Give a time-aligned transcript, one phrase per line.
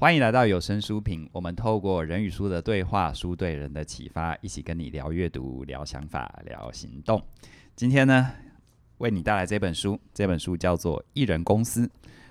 [0.00, 7.22] 欢迎来到有声书评，我们透过人与书的对话，书对人的启发，一起跟你聊阅读、聊想法、聊行动。
[7.76, 8.32] 今天呢，
[8.96, 11.86] 为你带来这本书，这本书叫做《艺人公司》，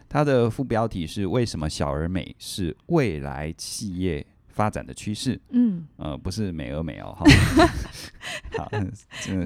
[0.10, 4.26] 它的副标题是“为什么小而美是未来企业”
[4.60, 7.16] 发展的趋势，嗯，呃，不是美而美哦，
[8.58, 8.70] 好，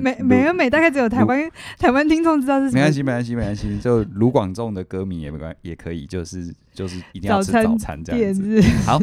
[0.02, 8.60] 美美而美大概只有台湾台湾听众知道是什么，没关系，没关系，没关系，就卢广仲的歌迷也没关也可以，就是就是一定要吃早餐这样子。
[8.88, 9.00] 好，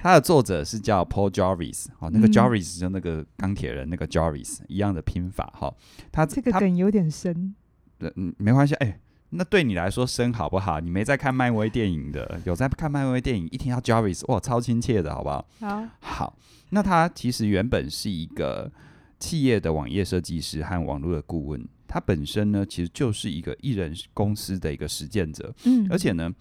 [0.00, 5.74] 它的作者是叫 Paul Jarvis，哦，那个 Jarvis 就那个钢铁人那个 Jarvis 一样的拼法哈，
[6.12, 7.56] 他这个梗有点深，
[7.98, 9.00] 嗯，没关系，哎。
[9.30, 10.80] 那对你来说生好不好？
[10.80, 15.46] 你没在看漫威电影的，有在看漫威电影，一听到 Jarvis，哇，超亲切的，好不好？
[15.60, 16.38] 好，好。
[16.70, 18.70] 那他其实原本是一个
[19.18, 25.54] 企业的网页设计师和网络的顾问，他本身呢，其实就是一个艺人公司的一个实践者。
[25.64, 26.32] 嗯，而且呢，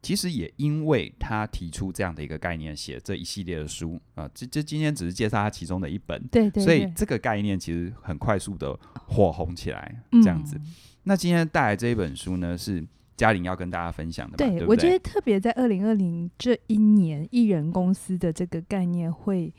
[0.00, 6.64] 其实也因为他提出这样的一个概念，写这一系列的书啊，这这今天只是介绍他其中的一本，对，对对。
[6.64, 10.56] 所以这个概念其实很快速的火红起来，这样子。
[10.56, 10.66] 嗯
[11.04, 12.84] 那今天带来这一本书呢，是
[13.16, 14.36] 嘉玲要跟大家分享的。
[14.36, 19.52] 对，对对，我觉得特别在二零二零这一年，艺人公司的这个概念会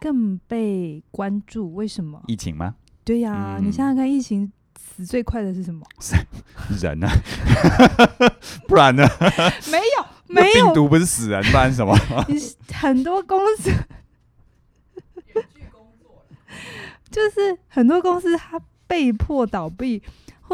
[0.00, 1.74] 更被关注。
[1.74, 2.22] 为什么？
[2.28, 2.76] 疫情吗？
[3.04, 4.50] 对呀、啊，嗯、你想想看，疫情
[4.80, 5.84] 死最快的是什么？
[6.80, 7.12] 人呢、啊？
[8.68, 9.04] 不然呢？
[9.70, 11.96] 没有，没有病毒不是死人，不然什么？
[12.72, 13.70] 很多公司，
[17.10, 20.00] 就是很多公司它被迫倒闭。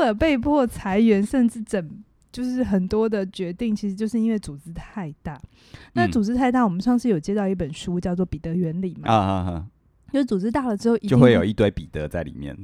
[0.00, 5.34] 或者被迫裁员，甚至整就是很多的决定，其实就是因为组织太大。
[5.34, 9.12] 嗯、那组织太大，我们上次有接到一本书，叫做《彼得原理》嘛。
[9.12, 9.66] 啊啊啊！
[10.10, 12.56] 就组织大了之后，就会有一堆彼得在里面，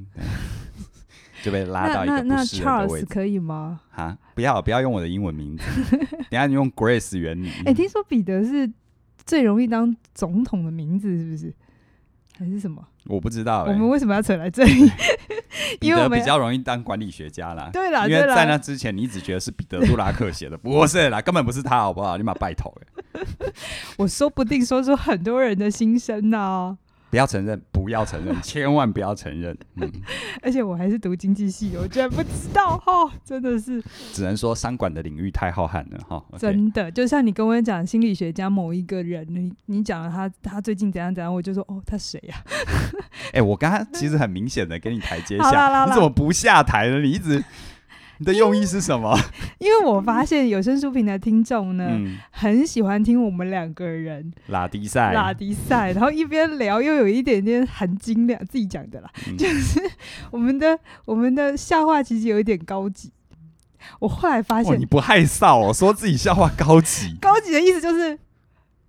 [1.45, 2.23] 就被拉到一个。
[2.23, 3.83] 那那 Charles 可以吗？
[3.91, 5.65] 啊，不要不要用我的英文名字，
[6.31, 7.50] 等下你用 Grace 原理。
[7.50, 8.73] 哎、欸，听说彼得是
[9.27, 11.55] 最容易当总统的名字，是不是？
[12.39, 12.83] 还是什么？
[13.09, 13.73] 我不知道、欸。
[13.73, 14.91] 我们为什么要扯来这里？
[15.81, 17.71] 彼得比较容易当管理学家啦。
[17.72, 22.16] 对啦，因为在那之前，你只觉得是彼得·杜拉克写的，不是啦， 根本不是他，好不好？
[22.16, 22.72] 你把拜托
[23.97, 26.77] 我说不定说出很多人的心声呢、啊。
[27.16, 29.56] 不要承认，不要承认， 千万不要承认。
[29.77, 29.91] 嗯，
[30.43, 33.82] 而且我还是读经济系，我居然不知道哈，真的是。
[34.12, 36.22] 只能说商管的领域太浩瀚了哈。
[36.37, 42.37] 真的，就像你跟我讲心理学家某一个人，你你讲了他他最近怎样怎样，我就说哦，他谁呀？
[43.33, 47.00] 哎，我刚刚其实 很明显的给你台阶下，你怎么不下台呢？
[47.00, 47.43] 你一直。
[48.19, 49.19] 你的用意是什么？
[49.59, 59.81] 因为我发现有声书平台听众呢，嗯、很喜欢听我们两个人拉迪赛，拉迪赛，然后一边聊又有一点点含金量，自己讲的啦，嗯、就是
[60.31, 63.12] 我们的我们的笑话其实有一点高级。
[64.00, 68.19] 我后来发现，你不害臊哦，说自己笑话高级， 高级的意思就是。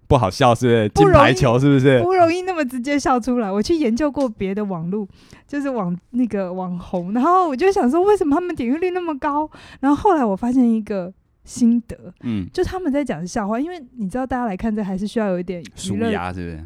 [0.07, 0.89] 不好笑是不是？
[0.89, 2.01] 金牌球是不是？
[2.01, 3.51] 不容易那么直接笑出来。
[3.51, 5.07] 我去研究过别的网络，
[5.45, 9.49] 就是网那个网红，然后我就想说，为什么他们点阅率那么高？
[9.81, 11.13] 然后后来我发现一个
[11.43, 16.65] 心得，嗯，就他们在讲笑话，因为你知道，大家来看这还是需要有一点舒压，是不是？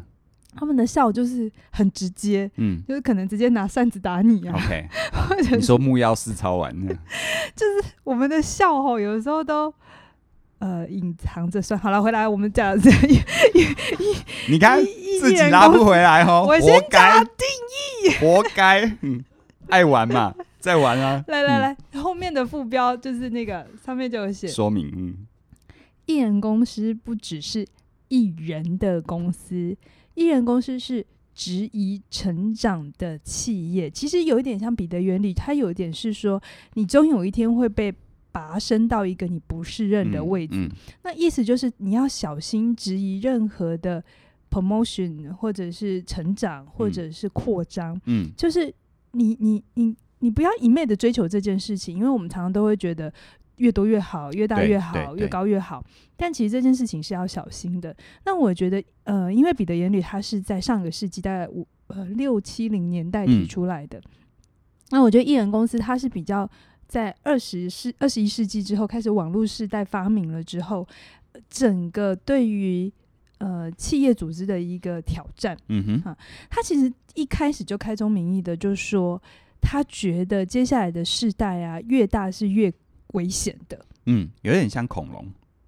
[0.54, 4.54] 他们的笑就是很直接，嗯，就是可能直接拿扇子打你啊。
[4.54, 4.86] OK，
[5.28, 6.70] 或者你说木曜四超玩，
[7.56, 9.74] 就是我们的笑吼，有的时候都。
[10.62, 11.60] 呃，隐藏着。
[11.60, 13.18] 算好了，回来我们讲这一，
[14.48, 14.80] 你看
[15.20, 17.44] 自己拉不回来哦，我先讲定
[18.04, 19.24] 义，活该，嗯，
[19.68, 24.46] 爱玩嘛，再玩啊， 来来来，嗯、后面的副标就是那个上面就有写。
[24.46, 25.26] 说明，嗯，
[26.06, 27.66] 艺人公司不只是
[28.06, 29.76] 艺人的公司，
[30.14, 36.40] 艺人公司是质疑成长的企业，其实有一点像彼得原理，它有一点是说，
[36.74, 37.92] 你终有一天会被。
[38.32, 40.66] 拔升到一个你不适任的位置，嗯。
[40.66, 40.70] 嗯、
[41.04, 44.02] 那意思就是你要小心质疑任何的
[44.50, 48.74] promotion 或者是成长或者是扩张，嗯，就是
[49.12, 53.12] 你你你你不要一昧的追求这件事情，因为我们常常都会觉得
[53.56, 55.84] 越多越好，越大越好，越高越好，
[56.16, 57.94] 但其实这件事情是要小心的。
[58.24, 64.04] 那我觉得，呃，因为彼得眼里他是在上个世纪大概五呃六七零年代提出来的，嗯、
[64.90, 66.50] 那我觉得艺人公司它是比较。
[66.92, 70.86] 在二十世二十一世纪之后，开始网络时代发明了之后，
[71.48, 72.92] 整个对于
[73.38, 75.56] 呃企业组织的一个挑战。
[75.68, 76.18] 嗯哼，啊，
[76.50, 79.18] 他其实一开始就开宗明义的，就是说
[79.58, 82.70] 他觉得接下来的世代啊，越大是越
[83.14, 83.86] 危险的。
[84.04, 85.26] 嗯，有点像恐龙。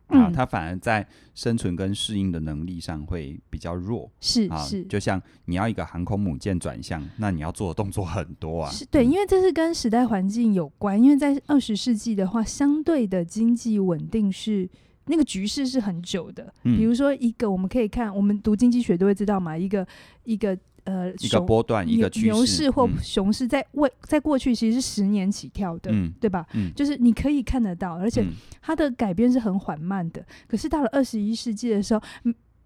[0.08, 8.70] 啊，它反而在生存跟适应的能力上会比较弱，是啊，是，就像你要一个航空母舰转向，那你要做的动作很多啊。
[8.70, 11.02] 是对，因为这是跟时代环境有关。
[11.02, 14.68] 因为在二十世纪的话，相对的经济稳定是
[15.06, 16.52] 那个局势是很久的。
[16.64, 19.86] 嗯、比如说一个，我们可以看，我们读经济学都会知道嘛，一个
[20.24, 26.46] 一个呃，一个波段，一个牛市或熊市，在未在过去其实是十年起跳的，嗯、对吧？
[26.52, 28.22] 嗯、就是你可以看得到，而且
[28.60, 30.24] 它的改变是很缓慢的。
[30.46, 32.02] 可是到了二十一世纪的时候，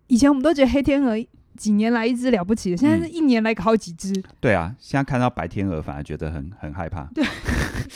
[0.09, 1.17] 以前我们都觉得黑天鹅
[1.57, 4.25] 几年来一只了不起的，现在是一年来个好几只、嗯。
[4.41, 7.05] 对啊，现在看到白天鹅反而觉得很很害怕。
[7.15, 7.25] 对，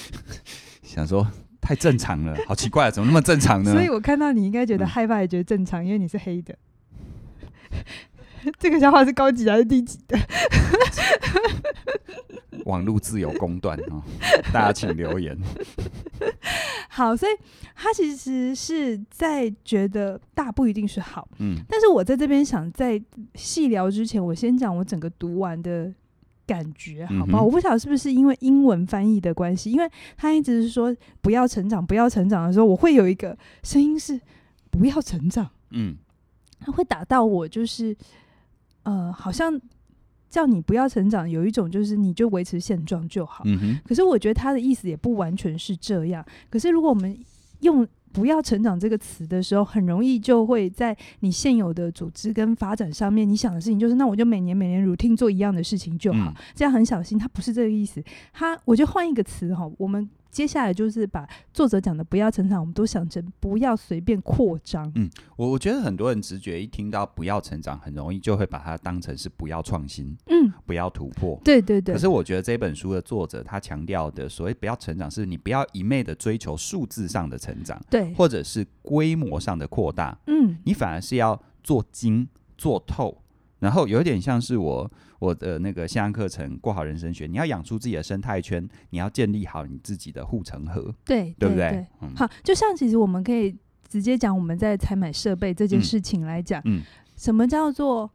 [0.84, 1.26] 想说
[1.60, 3.72] 太正常了，好奇怪，怎么那么正常呢？
[3.72, 6.56] 所以我看到你应该觉得害怕，也觉得正常，嗯、因为你是黑的。
[8.58, 10.18] 这个笑话是高级还是低级的？
[12.66, 14.00] 网络自有公断哦，
[14.52, 15.36] 大家请留言。
[16.88, 17.32] 好，所以
[17.74, 23.02] 他其实是在觉得大不一定是好，嗯，但是我在这边想在
[23.34, 25.92] 细聊之前，我先讲我整个读完的
[26.46, 27.42] 感觉，好不好？
[27.42, 34.20] 嗯、我不晓得是不是因为英文翻译的关系，因为他一直是说不要成长，不要成长的时候，我会有一个声音是
[34.70, 35.96] 不要成长，嗯，
[36.60, 37.96] 他会打到我，就是。
[38.82, 39.60] 呃，好像
[40.28, 43.44] 叫你不要成长，有一种就是你就维持现状就好。
[43.84, 46.24] 可是我觉得他的意思也不完全是这样。
[46.48, 47.16] 可是如果我们
[47.60, 57.18] 用“不要成长”这个词的时候，很容易就会在你现有的组织跟发展上面，你想的事情就是，那我就每年每年 routine 做一样的事情就好，嗯、这样很小心。
[57.18, 58.02] 他不是这个意思。
[58.32, 60.08] 他，我就换一个词哈，我们。
[60.32, 64.90] 接下来就是把作者讲的“不要成长”，我们都想成不要随便扩张。
[64.94, 71.38] 嗯，我我觉得很多人直觉一听到“不要成长”，很容易就会把它当成是不要创新，嗯，不要突破。
[71.44, 71.94] 对对对。
[71.94, 82.26] 可是我觉得这本书的作者他强调的所谓“不要成长”，是你不要一昧的追求数字上的成长，对，或者是规模上的扩大，嗯，你反而是要做精
[82.56, 83.18] 做透。
[83.58, 84.90] 然后有点像是我
[85.22, 91.70] 我的那个线上课程过好人生学，你要养出自己的生态圈，你要建立好你自己的护城河，对对不对？
[91.70, 91.86] 对？
[92.00, 93.56] 嗯、好，就像其实我们可以
[93.88, 96.82] 直接讲我们在采买设备这件事情来讲，嗯，
[97.14, 98.10] 什么叫做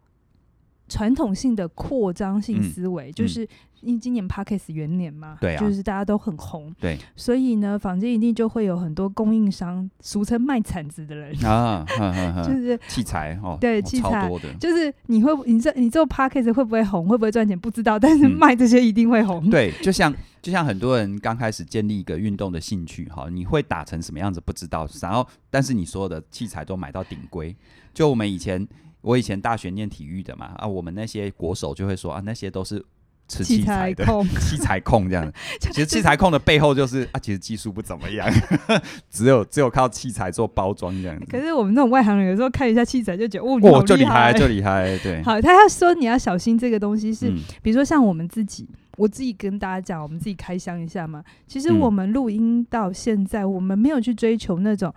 [0.87, 3.47] 传统性的扩张性思维，嗯、就是。
[3.81, 19.45] 因为今年 Podcast 元年嘛，对啊，就是大家都很红，对，所以呢，坊间一定就会有很多供应商，俗称卖铲子的人啊，呵呵呵就是器材哦，对，哦、器材超多的，就是你会，你这你做 Parkes 会不会红，会不会赚钱不知道，但是卖这些一定会红。
[19.45, 20.11] 嗯、对，就像
[20.41, 27.55] 就像很多人刚开始建立一个运动的兴趣，哈，你会打成什么样子不知道，然后但是你所有的器材都买到顶规，
[27.93, 28.67] 就我们以前
[29.07, 32.83] 我以前大学念体育的嘛，啊，我们那些国手就会说啊，那些都是。
[33.29, 38.25] 吃器材的器材控， 器材控这样， 其实器材控的背后就是啊，其实技术不怎么样，
[39.11, 41.25] 只有只有靠器材做包装这样子。
[41.29, 45.21] 可是我们那种外行人有时候看一下器材就觉得哦，哦，就厉害，就厉害，对。
[45.23, 48.65] 好，他要说你要小心这个东西是，嗯、比如说像我们自己，
[48.95, 51.21] 我自己跟大家讲，我们自己开箱一下嘛。
[51.45, 54.93] 其实我们录音到现在，我们没有去追求那种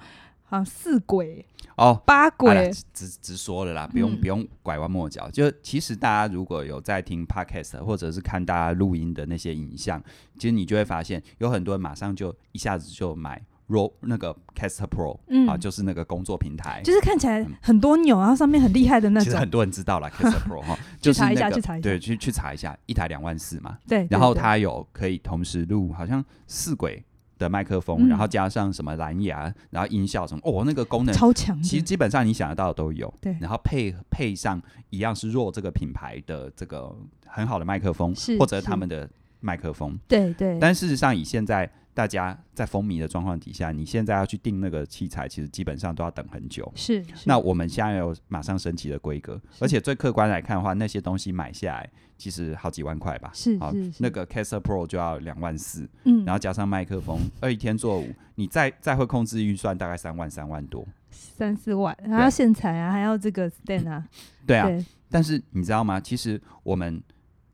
[0.51, 1.45] 啊四轨。
[1.77, 5.31] 哦，八轨、啊、直直说了啦，不用、嗯、不用拐弯抹角。
[5.31, 10.03] 就其实大家如果有在听 podcast 或者是看大家录音的那些影像，
[10.35, 19.25] 其实你就会发现有很多人马上就一下子就买 Ro 那个 Caster Pro，嗯啊，就是那个工作平台，就是看起来很多钮，然后上面很厉害的那种。
[19.25, 23.79] 其实很多人知道了 Caster Pro 哈，去查一下，去查一下，对，去去查一下，一台两万四嘛。
[23.89, 27.03] 对，然后它有可以同时录，好像四轨。
[27.41, 31.61] 的麦克风，然后加上什么蓝牙，然后音效什么，哦，那个功能超强。
[31.63, 33.13] 其实基本上你想得到的都有。
[33.19, 34.61] 对，然后配配上
[34.91, 36.95] 一样是 Rode 这个品牌的这个
[37.27, 39.09] 很好的麦克风，是或者他们的
[39.41, 39.99] 麦克风。
[40.07, 40.59] 对对。
[40.61, 46.71] 但事实上，以现在大家在风靡的状况底下，你现在要去订那个器材，其实基本上都要等很久。
[46.75, 47.05] 是。
[47.25, 51.91] 那我们现在有马上升级的规格，而且最客观来看的话，那些东西买下来。
[52.17, 64.07] 其实好几万块吧，是好，那个 Caster Pro 就要两万四，嗯，然后加上麦克风，二一天做五，你再再会控制预算，大概三万三万多，三四万，还要线材啊，还要这个 stand 啊，
[64.47, 65.99] 对啊，对但是你知道吗？
[65.99, 67.03] 其实我们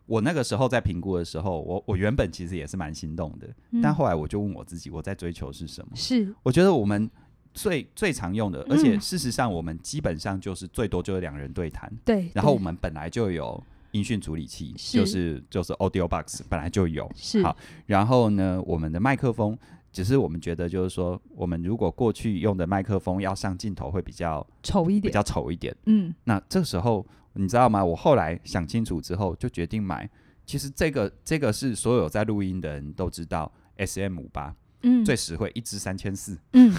[0.06, 5.94] 我那个时候在评估的时候，我我原本其实也是蛮心动的，嗯、但后来我就问我自己，我在追求是什么？
[5.94, 7.10] 是，我觉得我们
[7.52, 13.62] 最最常用的，而且事实上我们基本上就是最多就是两人对谈，对，然后我们本来就有。
[13.92, 19.56] 音讯处理器就是就是 Audio Box 本来就有，是好，然后呢，我们的麦克风
[19.90, 27.06] 只是我们觉得就是说，我们如果过去用的麦克风要上镜头会比较丑一点，比较丑一点，嗯，那这时候
[27.36, 27.84] 你知道吗？
[27.84, 30.08] 我后来想清楚之后就决定买，
[30.44, 34.54] 其实这个这个是所有在录音的人都知道，SM 五八。
[34.82, 36.72] 嗯，最实惠，一支三千四，嗯，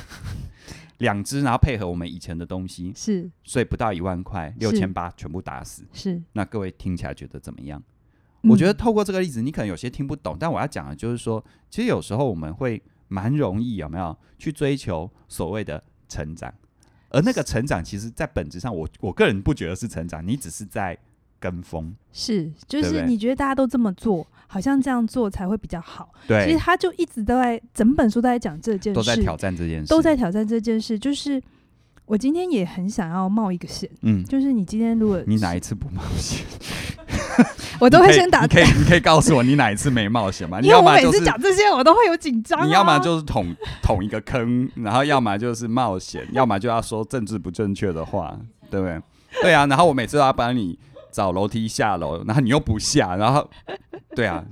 [0.99, 6.21] 两支，然后配合我们以前的东西，是，所以不到一万块，六千八全部打死，是。
[6.33, 7.83] 那各位听起来觉得怎么样？
[8.43, 16.53] 嗯、我觉得透过这个例子，你可能有些听不懂，但我要讲的就是说，其实有时候我们会蛮容易有没有去追求所谓的成长，
[17.17, 20.95] 而那个成长，其实，在本质上我，我我个人不觉得是成长，你只是在
[21.39, 21.95] 跟风。
[22.11, 26.13] 是，就是你觉得大家都这么做，好像这样做才会比较好。
[26.27, 30.99] 对，其实他就一直都在整本书都在讲这件事，都在挑战这件事，都在挑战这件事。
[30.99, 31.41] 就是
[32.05, 36.45] 我今天也很想要冒一个险，嗯，就是你今天如果你哪一次不冒险？
[37.79, 38.41] 我都会先打。
[38.41, 40.59] 你可以， 你可以告诉我你哪一次没冒险吗？
[40.61, 42.67] 因为我每次讲这些，我都会有紧张。
[42.67, 48.37] 你要么就是捅捅一个坑，然后 要么就是冒险，要么就要说政治不正确的话，
[48.69, 49.01] 对不对？
[49.41, 50.77] 对啊，然后我每次都要帮你
[51.11, 53.47] 找楼梯下楼，然后你又不下，然后
[54.15, 54.43] 对啊，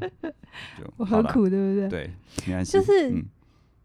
[0.97, 1.89] 我很苦，对不对？
[1.89, 2.13] 对，
[2.45, 2.73] 没关系。
[2.73, 3.23] 就是，嗯、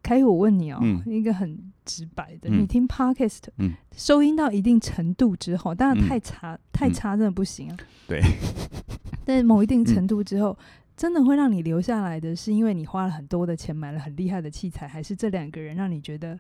[0.03, 1.59] 凯宇，我问你哦，嗯、一个很
[1.91, 7.77] 直白的，嗯、你听 Podcast，嗯、收音到一定程度之后，当然太差，嗯、太差真的不行啊。
[8.07, 8.23] 对。
[9.27, 10.65] 在某一定程度之后，嗯、
[10.97, 16.39] 真的会让你留下来的是，因为你花了很多的钱买了很厉害的器材，还是这两个人让你觉得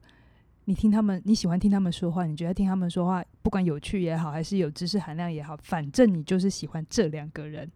[0.67, 7.71] 你听他们，你喜欢听他们说话，你觉得听他们说话不管有趣也好，还是有知识含量也好，反正你就是喜欢这两个人。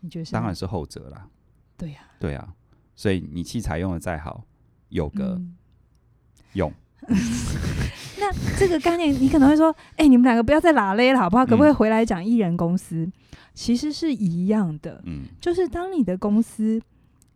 [0.00, 0.32] 你觉得是？
[0.32, 1.28] 当然是后者啦。
[1.76, 2.54] 对呀、啊，对呀、啊，
[2.94, 4.44] 所以你器材用的再好，
[4.90, 5.56] 有个、嗯、
[6.52, 6.72] 用。
[8.20, 11.46] 那这个概念，你可能会说：“哎、欸，你们两个不要再拉勒了，好不好？
[11.46, 13.12] 可不可以回来讲艺人公司？”嗯
[13.58, 16.80] 其实是一样的，嗯，就是当你的公司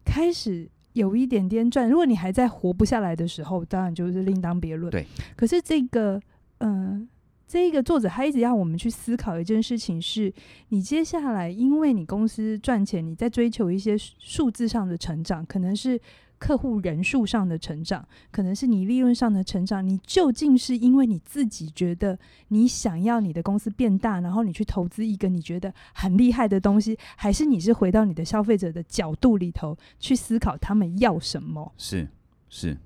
[0.05, 4.89] 开始有一点点赚，如果你还在活不下来的时候，当然就是另当别论。
[4.89, 6.23] 对，可是这个，
[6.59, 7.09] 嗯、呃，
[7.53, 10.35] 这一个作者他一直要我们去思考一件事情是：是
[10.71, 16.01] 你接下来因为你公司赚钱，你在追求一些数字上的成长，可能是。
[16.39, 19.87] 客户人数上的成长，可能是你利润上的成长。
[19.87, 22.19] 你究竟是因为你自己觉得
[22.49, 31.73] 你想要你的公司变大，然后你去投资一个你觉得很厉害的东西，还是你是回到你的消费者的角度里头去思考他们要什么？
[31.77, 32.09] 是
[32.49, 32.77] 是。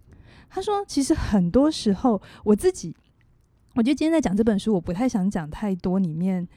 [0.51, 2.95] 他说，其实很多时候我自己，
[3.77, 6.49] 我觉得今天在讲这本书，我不太想讲太多里面。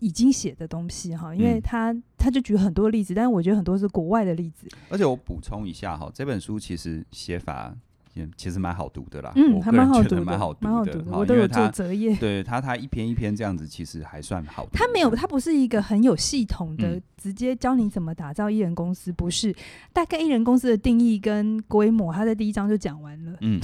[0.00, 4.68] 已经写的东西哈，因为他、嗯、他就举很多例子，但是我觉得很多是国外的例子。
[4.88, 7.76] 而且我补充一下哈，这本书其实写法
[8.18, 12.14] 也其实蛮好读的啦，嗯，还蛮好读的，蛮好读的，蛮好读的，我都有做择业。
[12.16, 14.70] 对他，他一篇一篇这样子，其实还算好读。
[14.72, 19.54] 他没有，他不是一个很有系统的，嗯、直接教你怎么打造艺人公司，不是。
[19.92, 23.32] 大概艺人公司的定义跟规模，他在第一章就讲完了。
[23.40, 23.60] 嗯，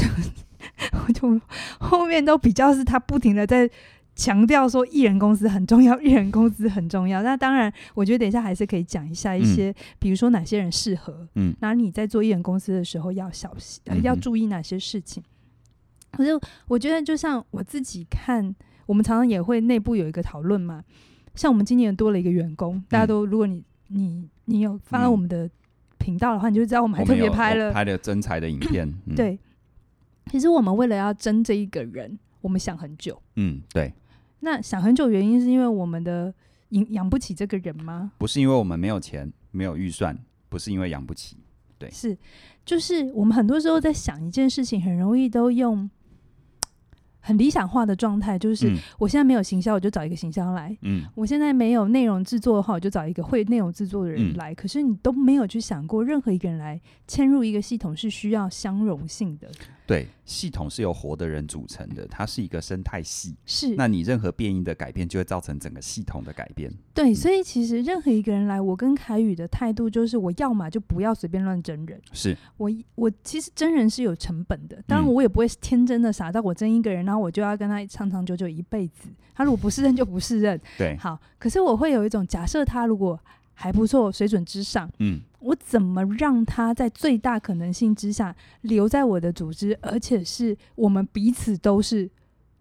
[1.07, 1.41] 我 就
[1.79, 3.69] 后面都比较是他不停的在。
[4.17, 7.23] 强调说艺人公司很重要，艺人公司很重要。
[7.25, 11.27] 那当然，我觉得等一下还是可以讲一下一些，嗯、比如说哪些人适合。
[11.35, 15.23] 嗯，那你在做艺人公司的时候要小心，呃、要注意哪些事情。
[16.13, 16.31] 可是
[16.69, 18.55] 我觉得，就像我自己看，
[18.87, 20.85] 我们常常也会内部有一个讨论嘛。
[21.35, 25.51] 像我们今年多了一个员工，大家都，如果你你你有发了我们的
[25.99, 28.87] 频道的话，嗯、你就知道我们还特别拍了拍了真才的影片。
[29.07, 29.37] 嗯、对，
[30.31, 33.21] 其实我们为了要争这一个人，我们想很久。
[33.35, 33.93] 嗯，对。
[34.45, 36.33] 那想很久，原因是因为我们的
[36.69, 38.13] 养养不起这个人吗？
[38.19, 40.17] 不是因为我们没有钱，没有预算，
[40.51, 41.39] 不是因为养不起，
[41.79, 42.17] 对，是
[42.65, 45.89] 就是我们很多时候在想一件事情，很容易都用
[47.21, 54.53] 很理想化的状态，就是我现在没有行销，我就找一个行销来；嗯，我现在没有内容制作的话，我就找一个会内容制作的人来。
[54.53, 59.51] 嗯，可是你都没有去想过，任何一个人来嵌入一个系统是需要相容性的。
[59.87, 63.37] 对，系统是由活的人组成的，它是一个生态系。
[63.45, 66.73] 是，那你任何变异的改变，就会造成整个系统的改变。
[66.95, 72.01] 对，嗯、所以其实任何一个人来，我跟凯宇的态度就是，我要么就不要随便乱真人。
[72.13, 79.11] 是我，我其实真人是有成本的，当然我也不会天真的傻到我真一个人，然后我就要跟他长长久久一辈子。
[79.35, 80.59] 他如果不是认就不是认。
[80.79, 83.19] 对，好，可是我会有一种假设，他如果
[83.55, 85.21] 还不错，水准之上，嗯。
[85.41, 92.11] 我怎么让他在最大可能性之下留在我的组织，而且是我们彼此都是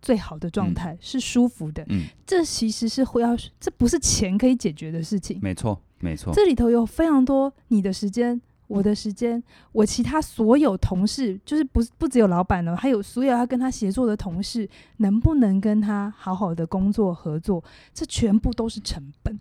[0.02, 1.82] 最好的状态，嗯、是舒服的。
[1.88, 5.40] 嗯，这其实是会要，这不是钱可以解决的事情。
[5.42, 6.34] 没错，没错。
[6.34, 19.40] 这里头有非常多你的时间，我的时间，我其他所有同事，就是不不只有老板了，还有所有要跟他协作的同事，能不能跟他好好的工作合作，这全部都是成本。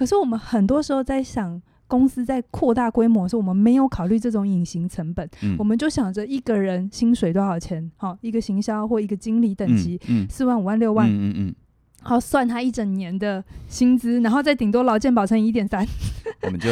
[0.00, 1.60] 可是我们很多时候在想。
[1.90, 11.54] 公司在扩大规模的时候，我们没有考虑这种隐形成本，嗯、我们就想着一个人薪水多少钱，好，一个行销或一个经理等级，嗯，四、嗯、万、五万、六万，嗯嗯嗯，
[12.00, 15.84] 好，算他一整年的薪资，然后再顶多劳健保乘以一点三，
[16.46, 16.70] 我们就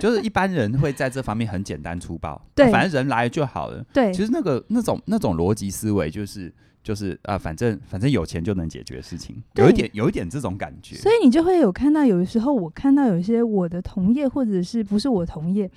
[0.00, 6.50] 就是一般人会在这方面很简单粗暴，对、啊，反正人来就好了，对，其实那个那种那种逻辑思维就是。
[6.88, 10.96] 就是啊、呃，反正反正有钱就能解决事情，对有一点有一点这种感觉。
[10.96, 15.70] 所以你就会有看到，有的时候我看到有一些我的同业，或者是不是我同业，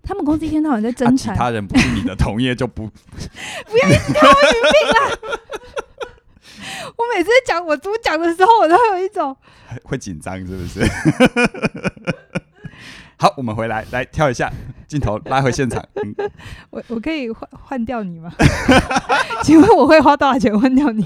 [0.00, 5.18] 他们公司一天到晚在争产、啊，其他人不是你的同业就不 不要一直看我语病啦。
[6.96, 9.36] 我每次讲我主讲的时候，我都有一种
[9.82, 10.80] 会紧张，是不是？
[13.20, 14.48] 好，我们回来，来跳一下
[14.86, 15.84] 镜头，拉回现场。
[15.94, 16.30] 嗯、
[16.70, 18.32] 我我可以换换掉你吗？
[19.42, 21.04] 请问我会花多少钱换掉你？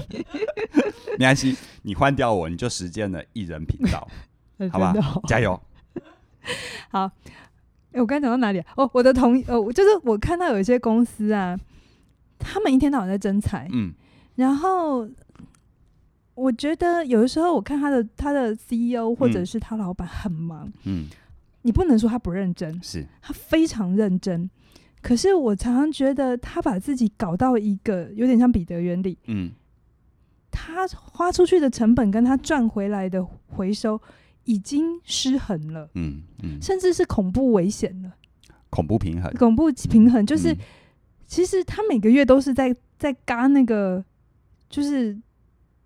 [1.17, 4.07] 没关系，你换掉我，你就实践了艺人频道，
[4.71, 4.93] 好吧？
[5.27, 5.59] 加油！
[6.91, 8.65] 好，哎、欸，我刚才讲到哪里、啊？
[8.77, 11.57] 哦，我的同哦，就是我看到有一些公司啊，
[12.37, 13.91] 他们一天到晚在争财，嗯，
[14.35, 15.09] 然后
[16.35, 21.07] 我觉得有的时候我看他的他的 CEO 或者是他老板很忙，嗯。
[21.63, 23.07] 嗯你不能说他不认真，是。
[23.21, 24.49] 他非常认真。
[25.01, 29.51] 可是我常常觉得他把自己搞到一个有点像彼得原理，嗯，
[30.51, 34.01] 他花出去的成本跟他赚回来的回收
[34.45, 38.13] 已经失衡了，嗯嗯，甚至是恐怖危险了，
[38.69, 40.55] 恐怖平衡，恐怖平衡就是，
[41.25, 44.03] 其实他每个月都是在在嘎那个，
[44.69, 45.17] 就是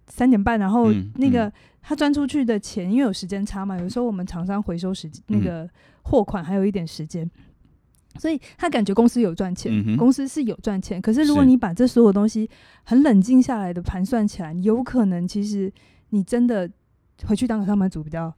[0.08, 1.52] 三点半，然后那个。
[1.90, 5.66] 他赚出去的钱，因为有时间差嘛，有时候我们厂商回收时间那个
[6.02, 11.02] 货款还有一点时间，嗯，所以他感觉公司有赚钱，嗯，公司是有赚钱。
[11.02, 12.50] 可是如果你把这所有东西
[12.84, 15.72] 很冷静下来的盘算起来，有可能其实
[16.10, 16.70] 你真的
[17.24, 18.36] 回去当个上班族比较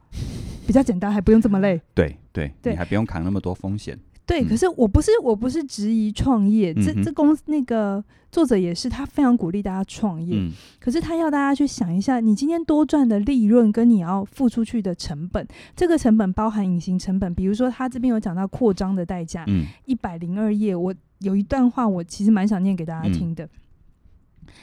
[0.68, 1.82] 比较简单，还不用这么累。
[1.96, 3.98] 对对，对，你还不用扛那么多风险。
[4.30, 23.46] 对，可是我不是我不是质疑创业，嗯、这这公司那个作者也是，他非常鼓励大家创业，嗯，可是他要大家去想一下，你今天多赚的利润跟你要付出去的成本，这个成本包含隐形成本，比如说他这边有讲到扩张的代价，嗯，一百零二页，我有一段话，我其实蛮想念给大家听的。
[23.46, 24.54] 嗯、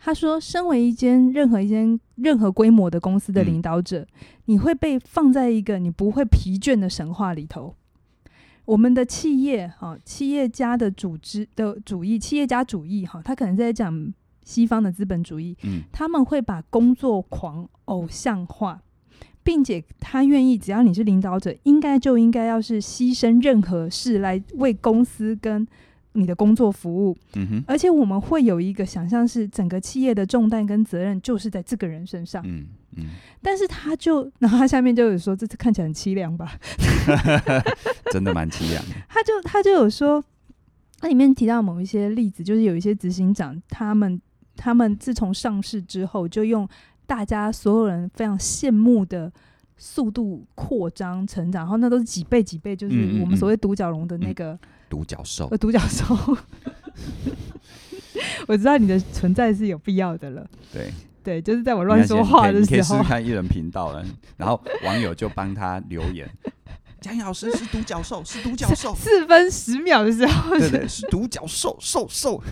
[0.00, 4.08] 他说，身为一间任何一间任何规模的公司的领导者，嗯，
[4.46, 7.76] 你会被放在一个你不会疲倦的神话里头。
[8.66, 18.82] 我们的企业哈，企业家的组织的主义，企业家主义哈，他可能在讲西方的资本主义，嗯，他们会把工作狂偶像化，
[19.42, 25.66] 并且他愿意，只要你是领导者，应该就应该要是牺牲任何事来为公司跟
[26.16, 33.04] 你的工作服务，嗯哼，而且我们会有一个想象是，整个企业的重担跟责任就是在这个人身上，嗯嗯，
[33.42, 36.58] 但是他就， 然后他下面就有说，这次看起来很凄凉吧，
[38.10, 38.94] 真的蛮凄凉的。
[39.08, 40.24] 他就他就有说，
[41.02, 44.20] 那里面提到某一些例子，就是有一些执行长，他们
[44.56, 46.68] 他们自从上市之后，就用
[47.06, 49.30] 大家所有人非常羡慕的
[49.76, 54.58] 速度扩张成长，然后那都是几倍几倍，就是我们所谓独角龙的那个。
[54.88, 56.16] 独角兽，呃，独角兽，
[58.48, 60.48] 我知道你的存在是有必要的了。
[60.72, 64.04] 对，对，就是在我乱说话的时候，你可以试试看一人频道了。
[64.36, 66.28] 然后网友就帮他留言
[67.00, 72.42] ：“江老师是独角兽，是独角兽。”四分十秒的时候，对对，是独角兽，兽兽。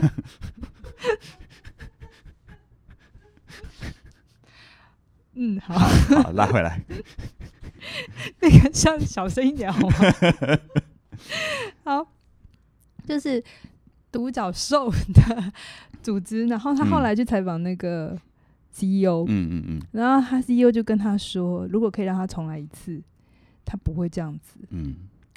[5.37, 6.81] 嗯，好，好，拉回来。
[8.41, 9.97] 那个，像小声一点好吗？
[11.85, 12.14] 好。
[13.05, 13.43] 就是
[14.11, 15.53] 独角兽的
[16.03, 18.17] 组织，然后他后来去采访那个
[18.73, 23.01] CEO，嗯嗯嗯，然后他 CEO 就跟他说，如果可以让他重来一次，
[23.65, 24.59] 他不会这样子。
[24.71, 24.95] 嗯，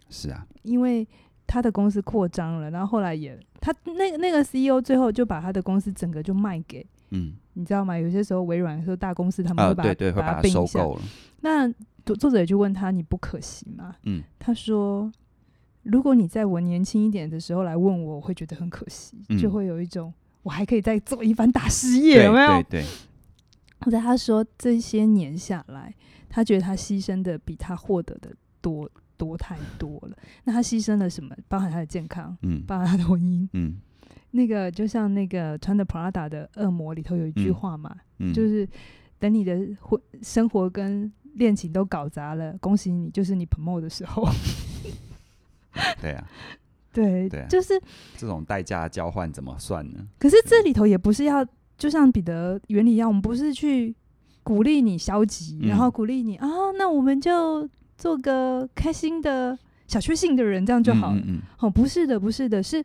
[0.09, 1.07] 是啊，因为
[1.45, 7.97] 他的公司扩张了，然后后来也他那个那个 CEO 最后就把他的公司整个就卖给，嗯，你知道吗？
[7.97, 11.01] 有些时候微软说大公司他们会把对对把它收购了。
[11.41, 11.67] 那
[12.05, 13.95] 作作者也就问他，你不可惜吗？
[14.03, 15.11] 嗯，他说。
[15.89, 22.61] 如果你在我年轻一点的时候来问我，我会觉得很可惜，嗯、就会有一种我还可以再做一番大事业，有没有？
[22.63, 22.85] 对，对，
[23.79, 25.95] 后来他说这些年下来，
[26.27, 30.17] 他觉得他牺牲的比他获得的多多太多了。
[30.43, 31.33] 那他牺牲了什么？
[31.47, 33.77] 包含他的健康，嗯，包含他的婚姻，嗯，
[34.31, 38.67] 那个就像那个穿的 Prada 的恶魔里头有一句话嘛，嗯嗯、就是
[39.19, 44.27] 等你的婚生活跟恋情都搞砸了，恭喜你，就是你 promote 的时候。
[46.01, 46.27] 对啊，
[46.93, 47.79] 对，对啊，就是
[48.15, 49.99] 这种代价交换怎么算呢？
[50.17, 51.45] 可是这里头也不是要，
[51.77, 53.95] 就像彼得原理一样，我们不是去
[54.43, 61.21] 鼓励你消极，嗯、然后鼓励你啊，那我们就做个开心的小确幸的人，这样就好了。
[61.25, 62.83] 嗯哦，不是的，不是的，是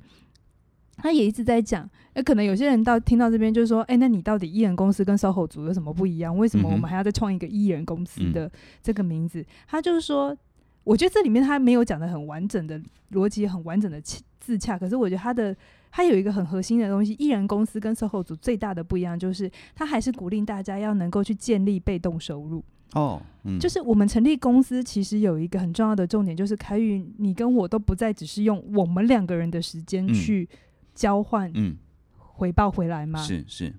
[0.96, 1.88] 他也一直在讲。
[2.14, 6.36] 那可能有些人到听到这边就是说，哎，那你到底艺人公司跟 SOHO 族有什么不一样？
[6.36, 8.50] 为什么我们还要再创一个艺人公司的
[8.82, 9.40] 这个名字？
[9.40, 10.36] 嗯、他就是说。
[10.84, 12.80] 我觉得这里面他没有讲的很完整的
[13.12, 14.00] 逻辑，很完整的
[14.40, 14.78] 自洽。
[14.78, 15.56] 可是我觉得他的
[15.90, 22.64] 他有一个很核心的东西，艺人公司跟 SOHO 族最大的不一样就是，他还是鼓励大家要能够去建立被动收入。
[22.94, 30.48] 哦，嗯，就是我们成立公司其实有一个很重要的重点，就是凯宇，你跟我都不再只是用我们两个人的时间去
[30.94, 31.76] 交换，嗯，
[32.18, 33.22] 回报回来吗？
[33.22, 33.72] 是是。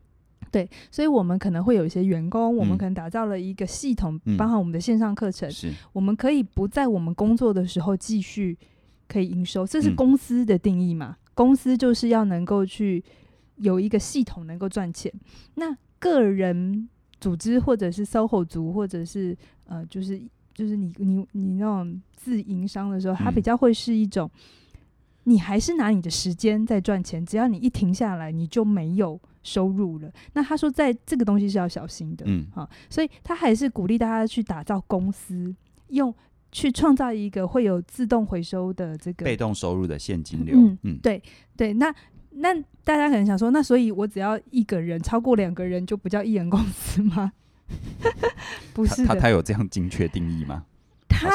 [0.54, 8.56] 对，所以我们可能会有一些员工，嗯、我们可能打造了一个系统，嗯、包含我们的线上课程，是我们可以不在我们工作的时候继续
[9.08, 11.18] 可以营收，这是公司的定义嘛？
[11.18, 13.04] 嗯、公司就是要能够去
[13.56, 15.12] 有一个系统能够赚钱。
[15.56, 16.88] 那个人
[17.20, 19.36] 组织或者是 SOHO 族，或者是
[19.66, 20.22] 呃，就是
[20.54, 24.30] 就是你你你那种自营商的时候，它比较会是一种。
[24.36, 24.40] 嗯
[25.26, 30.12] 你还是拿你的时间在赚钱，只要你一停下来，你就没有收入了。
[30.34, 35.54] 那他说，在这个东西是要小心的，嗯，好，所以他还是鼓励大家去打造公司，
[35.90, 36.14] 用
[36.52, 40.56] 去创造一个会有自动回收的这个被动收入的现金流。
[40.58, 41.22] 嗯，嗯对
[41.56, 41.74] 对。
[41.74, 41.94] 那
[42.32, 42.54] 那
[42.84, 47.34] 大家可能想说，那所以我只要一个人，超过两个人就不叫一人公司吗？
[48.74, 50.66] 不是他，他他有这样精确定义吗？
[51.08, 51.30] 他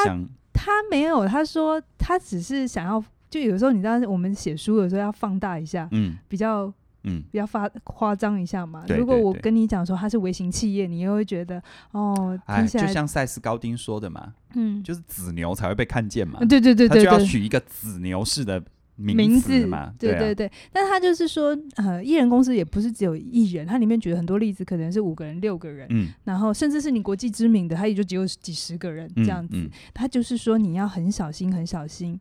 [0.53, 3.03] 他没有，他说他只是想要。
[3.29, 8.83] 就有时候你知道，我们写书有时候要放大一下，嗯，比较，嗯，比较发夸张一下嘛。
[8.89, 16.39] 如果我跟你讲说它是微型企业，你又会觉得哦，听起来就像塞斯高丁说的嘛，嗯，就是子牛才会被看见嘛。
[16.39, 18.61] 对对对对，他就要取一个子牛式的
[18.95, 19.93] 名字嘛。
[19.97, 29.69] 对对对，但他就是说，呃，艺人公司也不是只有艺人，它里面举了很多例子，可能是五个人、六个人，嗯，然后甚至是你国际知名的，他也就只有几十个人这样子。
[29.93, 32.19] 他就是说，你要很小心，很小心。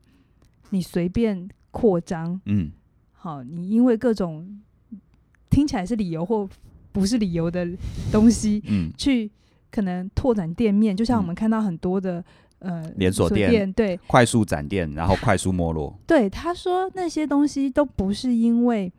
[0.70, 2.70] 你随便扩张，嗯，
[3.12, 4.60] 好，你因为各种
[5.50, 6.48] 听起来是理由或
[6.92, 7.66] 不是理由的
[8.10, 9.30] 东西，嗯，去
[9.70, 12.24] 可能拓展店面，就像我们看到很多的、
[12.60, 15.98] 嗯、呃连锁店，店，对，快速展店，然后快速没落。
[16.06, 18.92] 对，他说那些东西都不是因为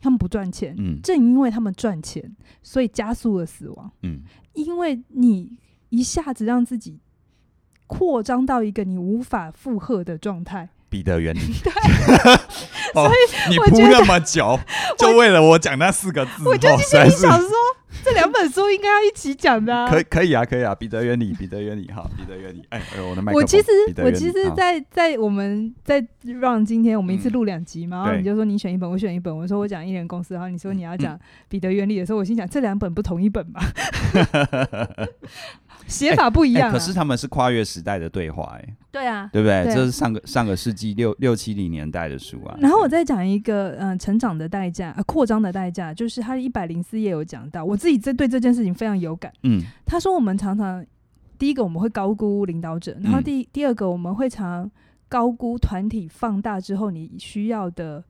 [0.00, 4.22] 他们不赚钱，嗯，正因为他们赚钱，所以加速了死亡，嗯，
[4.54, 5.58] 因为你
[5.90, 7.00] 一下子让自己
[7.86, 10.68] 扩张到一个你无法负荷的状态。
[10.88, 11.72] 彼得原理， 对，
[12.94, 14.58] 所以你铺那么久，
[14.98, 16.30] 就为了我讲那四个字。
[16.46, 17.50] 我就心里想说，
[18.04, 19.86] 这两本书应该要一起讲的。
[19.88, 22.62] 可 可以啊，可以啊，彼得原理，彼得原理，哈，彼得原理。
[22.70, 23.42] 哎，我的麦克风。
[23.42, 23.70] 我其实，
[24.02, 26.04] 我其实，在在我们在
[26.40, 29.34] 让今天我们一次录两集嘛，然后你就说你选一本，我选一本。
[29.36, 33.60] 我说我讲一人公司，然后你说你要讲彼得原理的时候，我心想这两本不同一本吧？
[35.94, 38.76] 写法不一样，可是他们是跨越时代的对话，哎。
[38.90, 39.64] 对啊，对不对？
[39.74, 42.56] 这是上个上个世纪六六七零年代的书啊。
[42.60, 49.32] 然后我再讲一个，嗯、呃，成长的代价，呃，扩张的代价，就是他一百零四页有讲到，我自己这对这件事情非常有感。
[49.42, 50.84] 嗯，他说我们常常
[51.38, 54.70] 第一个我们会高估领导者，然后第、嗯、第二个我们会常
[55.08, 58.04] 高估团体放大之后你需要的，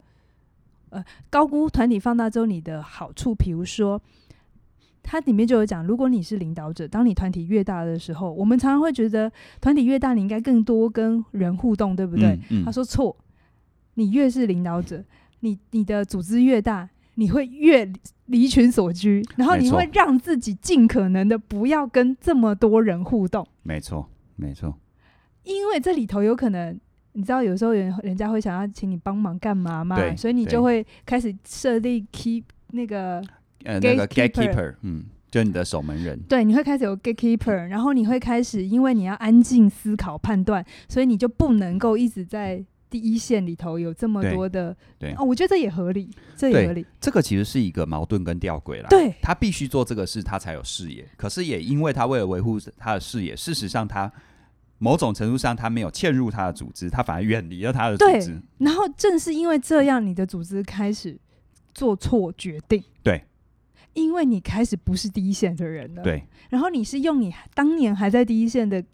[0.90, 4.01] 呃，高估团体放大之后你的好处，比如说。
[5.07, 12.31] 它里面就有讲，如果你是领导者，当你团体越大的时候，我们常常会觉得团体越大，你应该更多跟人互动，对不对？
[12.49, 13.14] 嗯嗯、他说错，
[13.95, 15.05] 你越是领导者，
[15.40, 17.87] 你你的组织越大，你会越
[18.27, 23.47] 离群所居，然后你会让自己尽可能的不要跟这么多人互动。
[23.62, 24.75] 没错，没错，
[25.43, 26.81] 因为这里头有可能，
[27.12, 33.23] 你知道，有时候人人家会想要请你帮忙干嘛嘛，所以你就会开始设立 keep 那个。
[33.64, 36.18] 呃，那个 gatekeeper，嗯，就你的守门人。
[36.29, 44.77] 对，你会开始有 gatekeeper，然后你会开始，因为你要安静思考判断，所以你就不能够一直在第一线里头有这么多的。
[44.98, 46.87] 对，对哦，我觉得这也合理，这也合理。
[47.00, 48.88] 这个其实是一个矛盾跟吊诡啦。
[48.88, 51.05] 对，他必须做这个事，他才有视野。
[51.16, 54.12] 可是也因为他为了维护他的视野，事实上他
[54.79, 58.40] 某种程度上他没有嵌入他的组织，他反而远离了他的组织。
[58.59, 61.18] 然后正是因为这样，你的组织开始
[61.72, 62.85] 做错决定。
[63.03, 63.24] 对。
[63.94, 68.85] 因为你开始不是第一线的人了，对，然后你是用你当年还在第一线的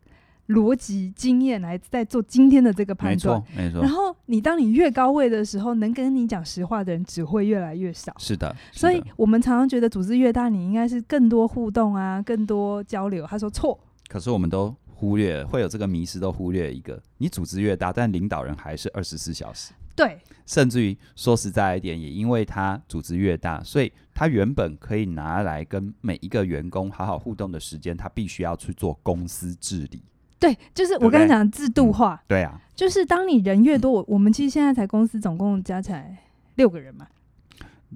[0.48, 3.80] 逻辑经验来在做今天的这个判断，没错，没错。
[3.82, 8.12] 然后你当你越高位的时候，能跟你讲实话的人只会越来越少。
[8.18, 8.78] 是的，是的。
[8.80, 13.26] 所以我们常常觉得组织越大，你应该是更多互动啊，更多交流。
[13.26, 19.72] 他说错，可是我们都忽略，会有这个迷失，都忽略一个：你组织越大，但领导人还是二十四小时。
[20.00, 30.02] 对，甚至于说实在一点，也因为他组织越大，所以他原本可以拿来跟每一个员工好好互动的时间，他必须要去做公司治理。
[30.38, 32.14] 对，就是我刚才讲的制度化。
[32.14, 36.16] 嗯、对啊，就是当你人越多，我我们其实现在才公司总共加起来
[36.54, 37.06] 六个人嘛，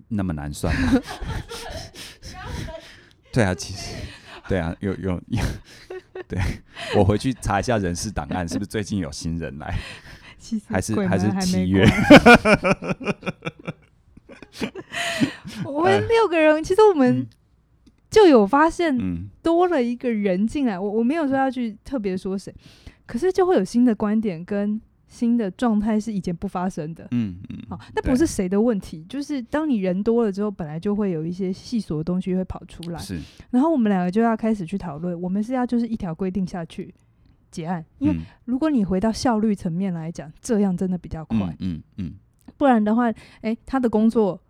[0.08, 1.00] 那么难算吗？
[3.32, 3.96] 对啊，其实
[4.46, 5.42] 对啊，有有有，
[6.28, 6.38] 对，
[6.98, 9.74] 我回去查一下人事档案，是不是最近有新人来？
[10.66, 11.84] 还是还是七月，
[15.64, 17.26] 我们六个人，其实我们
[18.10, 18.96] 就有发现
[19.42, 20.78] 多了一个人进来。
[20.78, 22.54] 我我没有说要去特别说谁，
[23.06, 27.06] 可是就会有新的观点跟新的状态是以前不发生的。
[27.12, 32.98] 嗯嗯，好，那不是谁的问题，就是当你人多了之后，本来就会有一些细琐的东西会跑出来。
[32.98, 33.18] 是，
[33.50, 36.92] 然后我们两个就要开始去讨论，我们是要就是一条规定下去
[37.54, 41.38] 结案，因为如果你回到效率层面来讲，这样真的比较快。
[41.60, 42.12] 嗯嗯，嗯，
[42.56, 43.12] 不然的话，
[43.42, 44.40] 诶，他的工作。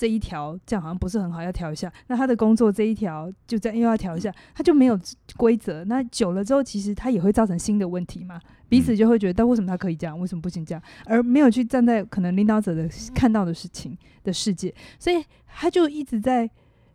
[0.00, 1.92] 这一条这样好像不是很好，要调一下。
[2.06, 4.96] 那他的工作这一条就这样又要调一下，他就没有
[5.36, 5.82] 规则。
[5.86, 8.40] 那久了之后，其实他也会造成新的问题嘛。
[8.68, 10.80] 彼此就会觉得，但为什么他可以这样，为什么不行这样？
[11.04, 15.16] 而没有去站在可能领导者的看到的事情的世界，所以
[15.48, 16.48] 他就一直在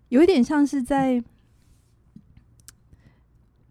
[0.07, 1.21] 有一点像是在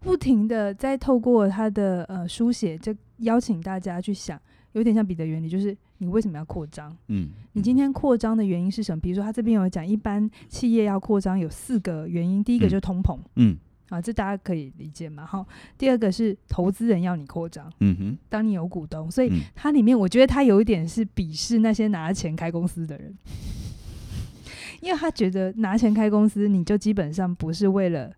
[0.02, 4.40] 不停的在透过他的呃书写，就邀请大家去想，
[4.72, 5.76] 有点像彼得原理，就是。
[5.98, 6.92] 你为什么要扩张？
[7.06, 9.00] 嗯，你今天扩张的原因是什么？
[9.00, 13.56] 比如说，他这边有讲，一般企业要扩张有四个原因，第一个就是通膨，嗯，
[13.88, 15.24] 啊，这大家可以理解嘛。
[15.24, 15.46] 哈，
[15.78, 23.16] 第二个是投资人要你扩张，嗯哼，当你有股东，所以它里面我觉得他有一点是鄙视那些拿钱开公司的人，
[24.82, 28.12] 因为他觉得拿钱开公司，你就基本上不是为了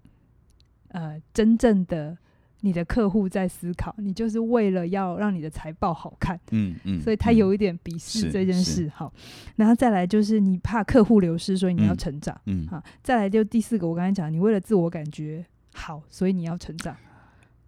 [0.95, 2.17] 呃真正的。
[2.61, 8.89] 你的客户在思考，你就是为了要让你的财报好看，嗯嗯，所以他有一点鄙视这件事。
[8.89, 9.13] 好，
[9.57, 16.97] 然后再来就是你怕客户流失，所以你要成长，嗯，好，再来就第四个，我刚才讲，你为了自我感觉好，所以你要成长。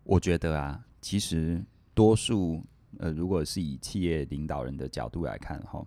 [0.03, 1.63] 我觉得啊，其实
[1.93, 2.65] 多数
[2.97, 5.85] 呃，如果是以企业领导人的角度来看，哈，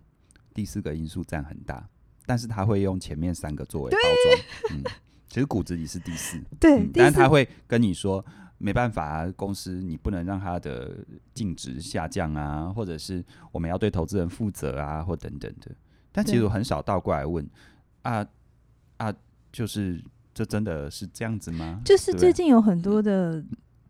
[0.54, 1.89] 第四个因素占很大，
[2.28, 4.84] 但是他会用前面三个作为包装，嗯，
[5.30, 8.26] 其实骨子里是第四，对，嗯，但是他会跟你说。
[8.62, 10.94] 没办法啊，公司你不能让它的
[11.34, 15.72] 净值下降啊，或者是我们要对投资人负责啊，或等等的。
[16.12, 17.50] 但其实我很少倒过来问
[18.02, 18.28] 啊
[18.98, 19.13] 啊，
[19.50, 21.82] 就是这真的是这样子吗？
[21.86, 23.42] 就是最近有很多的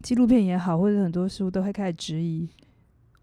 [0.04, 2.48] 纪录片也好，或者很多书都会开始质疑，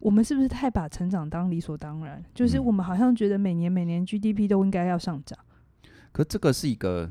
[0.00, 2.20] 我们是不是太把成长当理所当然？
[2.34, 5.38] 就是我们好像觉得每年每年 GDP 都应该要上涨。
[5.84, 5.90] 嗯。
[6.10, 7.08] 可这个是一个。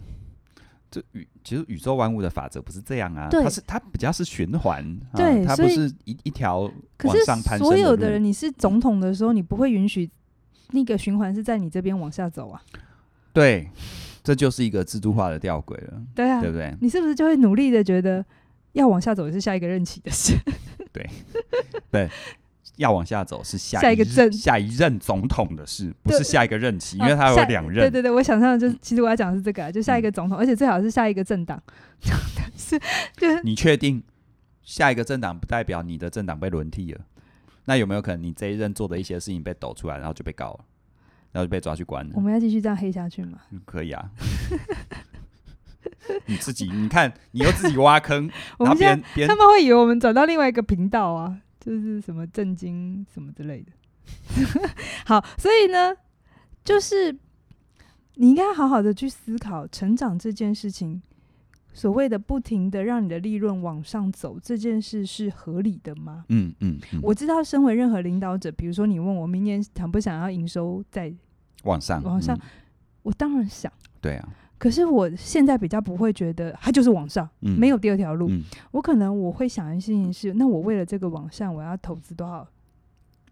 [0.96, 6.72] 这宇其实宇宙万物的法则不是这样啊，它是它比较是循环，对，啊、它不是一一条
[7.04, 7.66] 往上攀升的。
[7.66, 10.10] 所有的人，你是总统的时候，你不会允许
[10.72, 12.62] 那个循环是在你这边往下走啊？
[13.34, 13.70] 对，
[14.24, 16.02] 这就是一个制度化的吊诡了。
[16.16, 16.74] 对啊，对不对？
[16.80, 18.26] 你是不是就会努力的觉得
[18.72, 20.34] 要往下走也是下一个任期的事？
[20.94, 21.10] 对，
[21.92, 22.10] 对。
[22.78, 27.86] 要往下走是下一，下一个任下一任总统的事，不是下一个任期，因为他有两任。
[27.86, 31.62] 对对对，我想象的就是，其实我要讲的是这个，就下一个总统，嗯、而且最好是下一个政党。
[32.56, 32.80] 是，
[33.16, 34.04] 就是你确定
[34.62, 37.02] 下一个政党不代表你的政党被轮替了？
[37.66, 40.60] 那有没有可能你这一任做的一些事情被抖出来，然后就被告了，
[41.32, 42.12] 然后就被抓去关了？
[42.16, 43.40] 我们要继续这样黑下去吗？
[43.66, 44.10] 可以啊。
[46.26, 51.38] 你自己，你看，你又自己挖坑， 我们现在他们会以为我们转到另外一个频道啊。
[51.66, 53.72] 就是什么震惊什么之类的，
[55.06, 55.96] 好，所以呢，
[56.64, 57.12] 就是
[58.16, 61.02] 你应该好好的去思考成长这件事情。
[61.74, 66.24] 所谓的不停的让你的利润往上走这件事是合理的吗？
[66.30, 71.14] 嗯嗯，嗯，我知道，身为任何领导者，比如说你问我明年想不想要营收再
[71.64, 72.42] 往上，往上，嗯，
[73.04, 73.70] 我当然想。
[74.00, 74.30] 对啊。
[74.58, 78.42] 可是我现在比较不会觉得它就是往上，嗯、没有第二条路、嗯。
[78.72, 82.48] 我可能我会想的事情是，那我为了这个往上，我要投资多少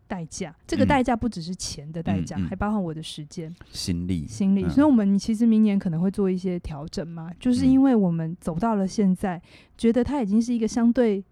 [0.05, 0.53] 代价？
[0.67, 4.67] 这个代价不只是钱的代价、嗯，还包含我的时间、心力、心力。
[4.67, 9.41] 所以，我们其实明年可能会做一些调整嘛，就是因为我们走到了现在，
[9.77, 11.23] 觉得它已经是一个相对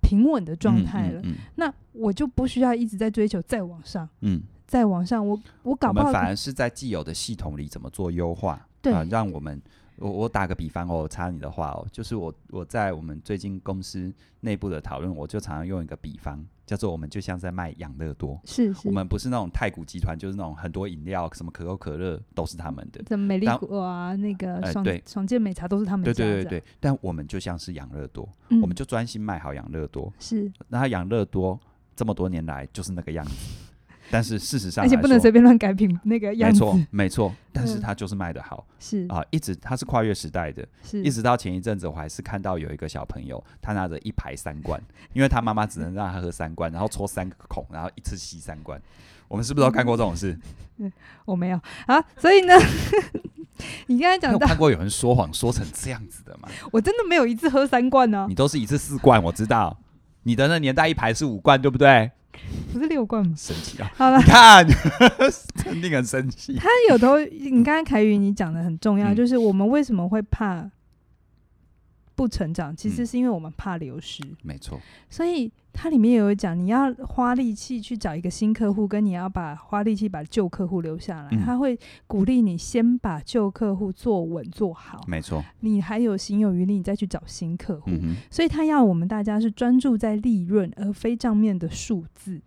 [0.00, 1.22] 平稳的状态了。
[1.56, 8.64] 那我就不需要一直在追求再往上，嗯，再往上，我我搞不好反而是在既有的系统里怎么做优化。
[8.80, 9.60] 对啊，让我们
[9.96, 31.58] 我我打个比方哦，我插你的话哦，就是我我在我们最近公司内部的讨论，我就常常用一个比方，叫做我们就像在卖养乐多，是是，我们不是那种太古集团，就是那种很多饮料，什么可口可乐都是他们的，什么美丽果啊，那个爽、呃、爽健美茶都是他们的，对对对对，但我们就像是养乐多、嗯，我们就专心卖好养乐多，是，那养乐多
[31.96, 33.59] 这么多年来就是那个样子。
[34.10, 36.58] 但是事实上，而且不能随便乱改品那个样子。
[36.58, 37.34] 没错，没错。
[37.52, 41.02] 但是它就是卖的好，是啊，一直它是跨越时代的，是。
[41.02, 44.80] 一直到前一阵子，我还是看到有一个小朋友，他拿着一排三罐，
[45.14, 48.80] 因为他妈妈只能让他喝三罐，然后戳三个孔，然后一次吸三罐。
[49.28, 50.38] 我们是不是都干过这种事？
[50.78, 50.90] 嗯，
[51.24, 52.04] 我没有啊。
[52.16, 52.54] 所以呢，
[53.86, 56.48] 你刚才讲到，看过有人说谎说成这样子的吗？
[56.72, 58.26] 我真的没有一次喝三罐呢、啊。
[58.28, 59.78] 你都是一次四罐，我知道。
[60.24, 62.10] 你的那年代一排是五罐，对不对？
[62.72, 63.34] 不是六罐吗？
[63.36, 63.90] 生气啊！
[63.96, 64.66] 好了，你看，
[65.64, 66.54] 肯定很生气。
[66.56, 70.68] 他有头，你刚才凯宇你讲的很重要、嗯，就是我们为什么会怕
[72.20, 74.22] 不成长，其实是因为我们怕流失。
[74.22, 74.78] 嗯、没错。
[75.08, 81.28] 所以它里面也有讲，你要花力气去找一个新客户，跟你要把花力气把旧客户留下来。
[81.32, 85.02] 嗯、他会鼓励你先把旧客户做稳做好。
[85.08, 85.42] 没错。
[85.60, 87.90] 你还有心有余力，你再去找新客户。
[87.90, 92.38] 嗯、所以他要我们大家是专注在利润，而非账面的数字。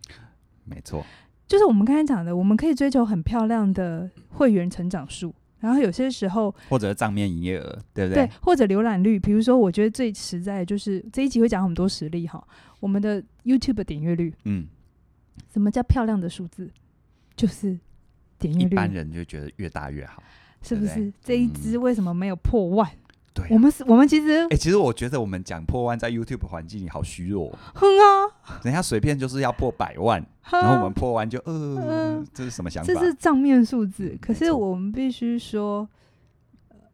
[0.64, 1.04] 没错。
[1.48, 5.34] 就是我们刚才讲的，我们可以追求很漂亮的会员成长数。
[5.64, 8.26] 然后有些时候，或者账面营业额，对不对？
[8.26, 9.18] 对，或者浏览率。
[9.18, 12.46] 比如说，我觉得最实在的就是这一集会讲很多实例哈。
[12.80, 14.66] 我们的 YouTube 点阅率，嗯，
[15.50, 16.70] 什么叫漂亮的数字？
[17.34, 17.78] 就是
[18.38, 18.74] 点阅率。
[18.74, 20.22] 一般人就觉得越大越好，
[20.60, 21.10] 是不是？
[21.22, 22.86] 这一支为什么没有破万？
[22.86, 22.98] 嗯
[23.34, 28.30] 对、啊，我们是，我们其实，哎、欸，其实我觉得我们讲破万在 YouTube 环境里好虚弱，哼啊，
[28.62, 32.94] 人家随便就是要破百万，然后我们破万就呃，呃，这是什么想法？
[32.94, 35.88] 这是账面数字，可是我们必须说，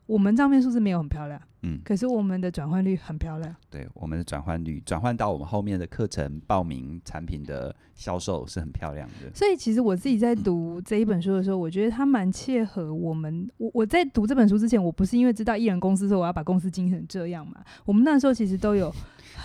[0.06, 1.38] 我们账面数字没有很漂亮。
[1.62, 3.54] 嗯，可是我们的转换率很漂亮。
[3.68, 9.30] 对，我们的转换率转换到我们后面的课程报名产品的销售是很漂亮的。
[9.34, 13.48] 所以其实我自己在读这一本书的时候，嗯、我觉得它蛮切合我们。
[13.58, 17.54] 我我在读这本书之前，我不是因为知道艺人公司说我要把公司经营成这样嘛。
[17.84, 18.94] 我们那时候其实都有。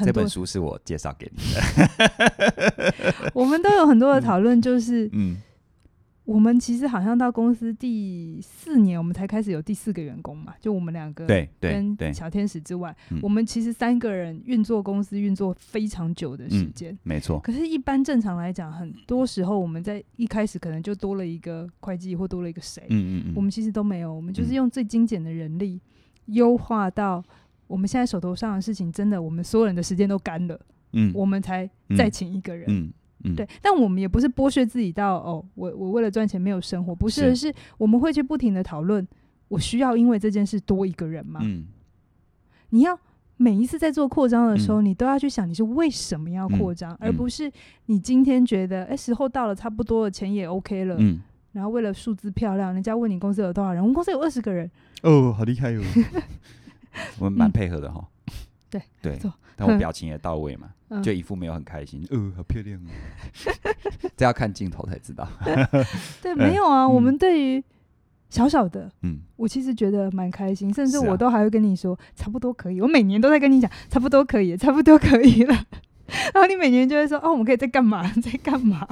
[0.04, 2.94] 这本书是我介绍给你的。
[3.34, 5.32] 我们都有很多的讨论，就是嗯。
[5.32, 5.38] 嗯
[6.26, 11.28] 我们其实好像到公司第四年，我们才开始有第四个员工嘛，就我们两个
[11.60, 17.40] 跟小天使之外，我们其实三个人运作公司运作非常久的时间，嗯，没错。
[17.40, 25.80] 可是，一般正常来讲，很多时候我们在一开始可能就多了一个会计或多了一个谁，嗯嗯嗯，我们其实都没有，我们就是用最精简的人力
[26.26, 27.24] 优化到
[27.68, 30.60] 我们现在手头上的事情，真的我们所有人的时间都干了，
[30.94, 32.86] 嗯，我们才再请一个人，嗯。
[32.86, 32.94] 嗯
[33.26, 39.06] 嗯、对，但我们也不是剥削自己到哦，我我为了赚钱没有生活，不是，是，是我们会去不停的讨论，
[39.48, 41.40] 我需要因为这件事多一个人吗？
[41.44, 41.66] 嗯，
[42.70, 42.98] 你要
[43.38, 47.52] 每一次在做扩张的时候，嗯、你都要去想你是为什么要扩张，嗯、而不是
[47.88, 51.20] 你今天觉得哎时候到了，差不多了，钱也 OK 了，嗯，
[51.52, 54.70] 然后为了数字漂亮，人家问你公司有多少人，我们公司有二十个人，
[55.04, 55.86] 哦，好厉害哟、哦，
[57.20, 58.08] 我们蛮配合的哈、
[59.02, 60.70] 对对，但我表情也到位嘛。
[61.04, 62.88] 就一副没有很开心，呃，好漂亮哦，
[64.16, 65.28] 这要看镜头才知道。
[66.22, 67.62] 对，没有啊，我们对于
[68.30, 72.80] 小小的，嗯，我其实觉得蛮开心，甚至我都还会跟你说，差不多可以。
[72.80, 75.54] 我每年都在跟你讲，差不多可以，差不多可以了。
[76.34, 78.88] 然后你每年就会说，哦，我们可以在干嘛，在干嘛？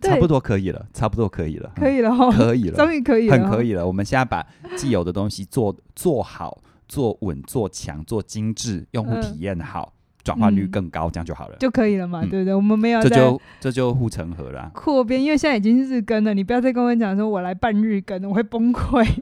[0.00, 3.84] 差不多可以了，差不多可以了，可以了哈，可以了，终于可以了，很可以了。
[3.84, 4.46] 我们现在把
[4.76, 6.56] 既有的东西做做好。
[6.88, 9.92] 做稳、做强、做精致，用户体验好，
[10.24, 12.54] 转、呃、换率更高、嗯，这样就好了，就可以了嘛，嗯、对不对？
[12.54, 14.70] 我们没有这就这就护城河了。
[14.74, 19.06] 扩编，因为现在已经日更了，你不要再跟我讲说我来半日更，我会崩溃。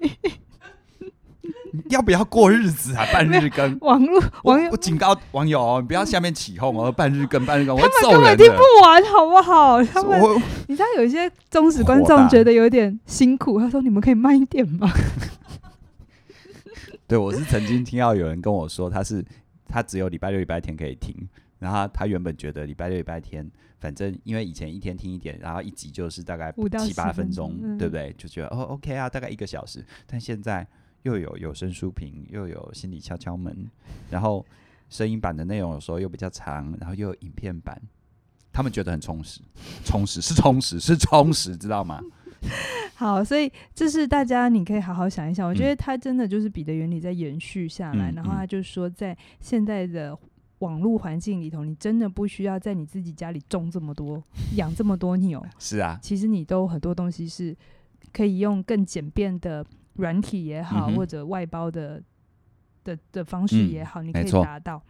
[1.90, 3.05] 要不要过日子啊？
[3.12, 7.83] 办日更， 网络网友，我警告网友哦，你不要下面起哄哦，半日更，半日更，我。
[7.83, 9.85] 他们根本听不完，好不好？
[9.85, 10.18] 他们，
[10.68, 14.90] 你知道有一些忠实观众觉得有点辛苦，他说：“你们可以慢一点吗？”
[17.07, 19.25] 对，我是曾经听到有人跟我说，他是
[19.66, 21.14] 他只有礼拜六、礼拜天可以听，
[21.59, 28.12] 然后他，原本觉得礼拜六、礼拜天，反正因为以前一天听一点，然后一集就是大概七八分钟，嗯，对不对？
[28.19, 29.85] 就觉得哦，OK 啊，大概一个小时。
[30.07, 30.66] 但现在
[31.03, 33.71] 又有有声书评，又有心理敲敲门，
[34.11, 34.45] 然后
[34.90, 37.81] 声音版的内容有时候又比较长，然后又有影片版，
[38.53, 39.40] 他们觉得很充实，
[39.85, 42.01] 充实是充实是充实，知道吗？
[42.98, 45.46] 好，所以这是大家你可以好好想一想。
[45.46, 50.18] 我觉得它真的就是彼得原理在延续下来，嗯、然后他就说，在现在的
[50.61, 54.22] 网络环境里头，你真的不需要在你自己家里种这么多、
[54.56, 55.44] 养这么多牛。
[55.61, 57.54] 是啊，其实你都很多东西是
[58.14, 59.62] 可以用更简便的
[59.96, 62.02] 软体也好，嗯、或者外包的
[62.82, 64.82] 的的方式也好，嗯、你可以达到。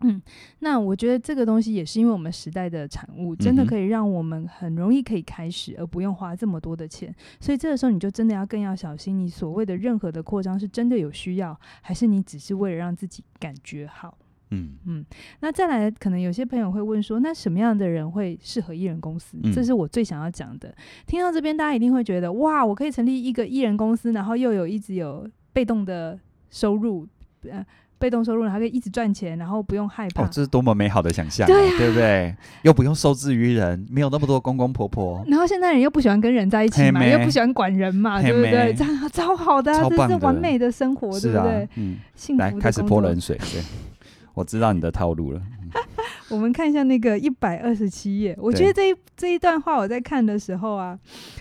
[0.00, 0.20] 嗯，
[0.58, 7.14] 那我觉得这个东西也是因为我们时代的产物，真的可以让我们很容易可以开始，而不用花这么多的钱。
[7.40, 14.18] 所以这个时候你就真的要更要小心，你所谓的任何的扩张是真的有需要，还是你只是为了让自己感觉好？
[14.50, 15.04] 嗯嗯。
[15.40, 19.38] 那再来，可能有些朋友会问说，那什么样的人会适合艺人公司？
[19.50, 20.74] 这是我最想要讲的。
[21.06, 27.08] 听到这边，大家一定会觉得，哇，我可以成立一个艺人公司，然后又有一直有被动的收入，
[27.50, 27.64] 呃。
[27.98, 30.24] 被动收入，还可以一直赚钱，然后不用害怕。
[30.24, 32.34] 哦，这是多么美好的想象，对，啊、对不对？
[32.62, 35.24] 又不用受制于人，没有那么多公公婆婆。
[35.26, 38.74] 然后现在人又不喜欢跟人在一起嘛，又不喜欢管人嘛，对不对？
[38.74, 41.62] 这样超好的，啊，这是完美的生活，对不对？
[41.62, 42.42] 啊、嗯，幸福。
[42.42, 43.36] 来，开始泼冷水。
[43.36, 43.62] 对，
[44.34, 45.40] 我知道你的套路了。
[46.28, 50.98] 我们看一下那个一百二十七页，我觉得这一这一段话我在看的时候啊，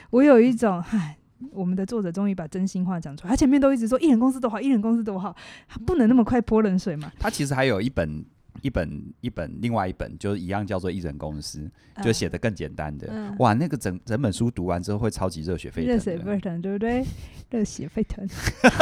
[0.09, 1.15] 我有一种，唉，
[1.51, 3.29] 我们的作者终于把真心话讲出来。
[3.29, 5.35] 他前面都一直说艺人公司多好，艺人公司多好，
[5.67, 7.11] 他不能那么快泼冷水嘛。
[7.19, 8.25] 他其实还有一本。
[8.61, 11.69] 一本一本，另外一本就是一样叫做《艺人公司》，
[12.03, 13.05] 就写的更简单的。
[13.11, 17.05] 嗯、哇，那个整整本书读完之后会超级热血沸腾，热血沸腾，对不对？
[17.51, 18.25] 热血沸腾。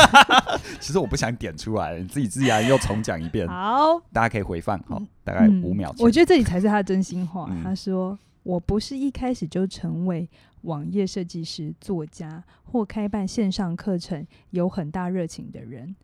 [0.80, 3.46] 其实我不想点出来，你自己自然又重讲一遍。
[3.50, 5.96] 好，大家可以回放，好，大概五秒、嗯。
[6.00, 7.48] 我觉得这里才是他的真心话。
[7.50, 10.30] 嗯、他说：“我不是一开始就成为
[10.64, 15.96] 网页设计师、作家或开办线上课程有很大热情的人，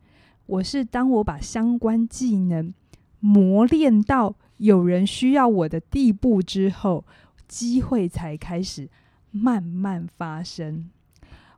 [0.45, 2.73] 我是当我把相关技能。”
[3.21, 7.03] 磨练到有人需要我的地步之后，
[7.49, 8.89] 机会才开始
[9.29, 10.89] 慢慢发生。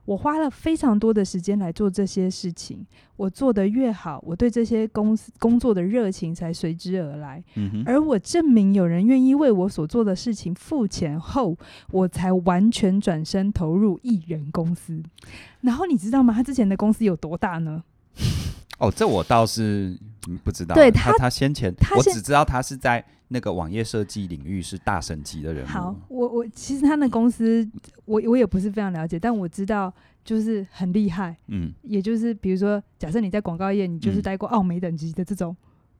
[0.04, 2.84] 我花了非常多的时间来做这些事情，
[3.16, 7.42] 我做得越好，我对这些公司工作的热情才随之而来。
[7.54, 7.82] 嗯。
[7.86, 11.56] 而我证明有人愿意为我所做的事情付钱后，
[11.90, 15.02] 我才完全转身投入艺人公司。
[15.60, 16.34] 然后你知道吗？
[16.34, 17.84] 他之前的公司有多大呢？
[18.78, 19.96] 哦，这我倒是
[20.42, 20.74] 不知道。
[20.74, 25.66] 对他，他先前，他我只知道他是在那个网页设计领域是大神级的人物。
[25.66, 27.68] 好，我我其实他的公司，
[28.04, 29.92] 我我也不是非常了解，但我知道
[30.24, 31.36] 就是很厉害。
[31.48, 35.56] 嗯，也就是比如说，假设你在广告业，你就是待过奥美等级的这种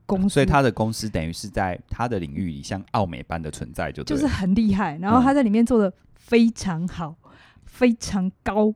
[0.06, 4.98] 公司，嗯、所以他的公司等于是在他的领域里像奥美般的存在就，就就是很厉害。
[4.98, 7.30] 然后他在里面做的非常好，嗯、
[7.64, 8.74] 非常高。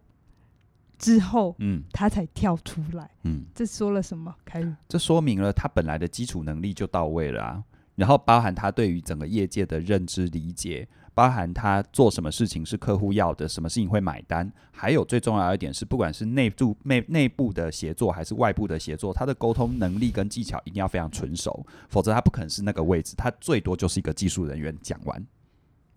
[0.99, 4.35] 之后，嗯，他才跳出来，嗯，这说了什么？
[4.47, 7.63] 凯宇，这说明了他本来的基础能力就到位了啊。
[7.97, 24.77] 然后包含他对于整个业界的认知理解，包含他做什么事情是客户要的，什么事情会买单，还有最重要一点是，不管是内部内内部的协作还是外部的协作，他的沟通能力跟技巧一定要非常纯熟，否则他不可能是那个位置，他最多就是一个技术人员。
[24.83, 25.27] 讲完，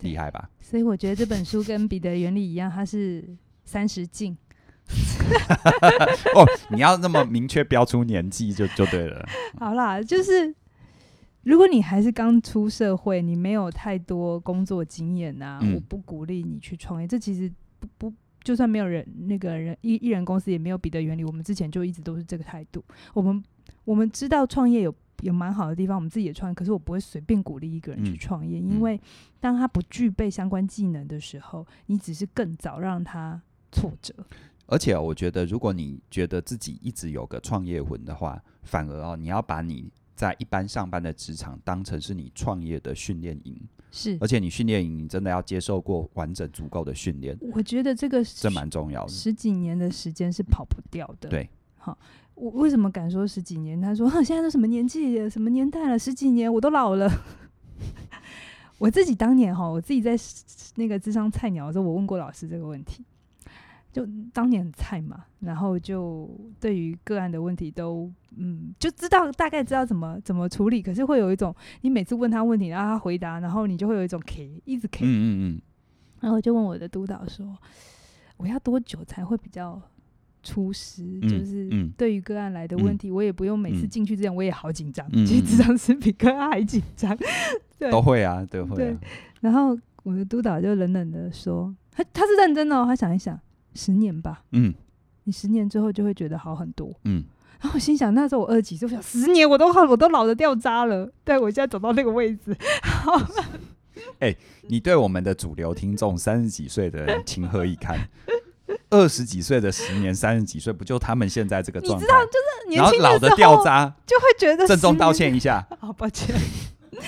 [0.00, 0.48] 厉害吧？
[0.60, 4.36] 所以我觉得这本书跟彼得原理一样，它是三十进。
[6.34, 9.24] 哦，你要那么明确标出年纪就就对了。
[9.60, 10.52] 好啦，就是
[11.42, 17.08] 如果你还是刚出社会，你没有太多工作经验啊，嗯、我不鼓励你去创业。
[17.08, 18.12] 这其实不不，
[18.42, 22.84] 就算没有人那个人艺艺人公司也没有彼得原理，我们之前就一直都是这个态度。
[23.14, 23.42] 我们
[23.84, 29.00] 我们知道创业有有蛮好的地方，我们自己也创业，可是我不会随便鼓励一个人去创业，嗯、因为
[29.40, 33.40] 当他不具备相关技能的时候，你只是更早让他
[33.72, 34.14] 挫折。
[34.66, 43.58] 而且我觉得，如果你觉得自己一直有个创业魂的话，反而哦，你要把你在一般上班的职场当成是你创业的训练营。
[43.90, 47.34] 是，而且你训练营，你真的要接受过完整足够的训练。
[47.54, 49.08] 我觉得这个这蛮重要的。
[49.08, 51.30] 十几年的时间是跑不掉的。
[51.30, 51.48] 对，
[51.78, 51.96] 好，
[52.34, 53.80] 我为什么敢说十几年？
[53.80, 55.98] 他说，哼， 现在都什么年纪，什么年代了？
[55.98, 57.10] 十几年我都老了。
[58.76, 60.14] 我自己当年哈，我自己在
[60.74, 63.02] 那个智商菜鸟的时候，我问过老师这个问题。
[63.92, 66.30] 就当年很菜嘛，然后就
[66.60, 75.62] 对于个案的问题都嗯，就知道大概知道怎么怎么处理，可是会有一种你每次问他问题，然后他回答，然后你就会有一种 K 一直 K，嗯嗯嗯，
[76.20, 77.56] 然后我就问我的督导说，
[78.36, 79.82] 我要多久才会比较
[80.44, 81.18] 出师？
[81.22, 87.16] 嗯、就是对于个案来的问题，嗯、我也不用每次进去之前我也好紧张，嗯、其实咨商是比个案还紧张，
[87.76, 88.76] 对，都会啊，都会啊。
[88.76, 88.96] 对，
[89.40, 93.36] 然后我的督导就冷冷的说，他他是认真的哦，他想一想。
[93.74, 94.74] 十年吧，嗯，
[95.24, 97.24] 你十年之后就会觉得好很多，嗯。
[97.60, 101.12] 然后我心想，那时候我二十几岁，我想十年我都好，我都老的掉渣了。
[101.24, 102.56] 对，我现在走到那个位置。
[102.82, 103.20] 好
[104.18, 107.98] 哎、欸，你对我们的主流听众三十几岁的人情何以堪？
[108.88, 112.00] 二十几岁的十年，三十几岁不就他们现在这个状态？
[112.00, 115.66] 你知道，就是年轻老的掉渣，就会觉得郑重道歉一下。
[115.78, 116.34] 好抱歉，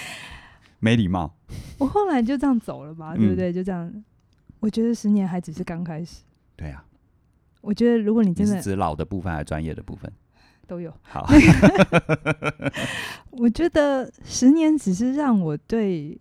[0.81, 1.35] 没礼貌。
[1.79, 3.51] 我后来就这样走了嘛，对不对？
[3.51, 4.05] 嗯、就这样，
[4.61, 6.17] 我觉得十年还只是刚开始。
[6.63, 6.85] 对呀，
[7.61, 10.11] 我觉得如果你真的指老的部分还是专业的部分
[10.69, 10.95] 都有。
[11.03, 11.27] 好，
[13.33, 16.17] 我觉得十年只是让我对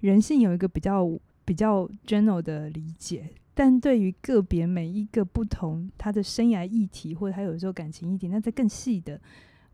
[0.00, 9.18] 人性有一个比较比较 general 的理解，但对于个别每一个不同他的生涯议题，或者他有时候感情议题，那在更细的。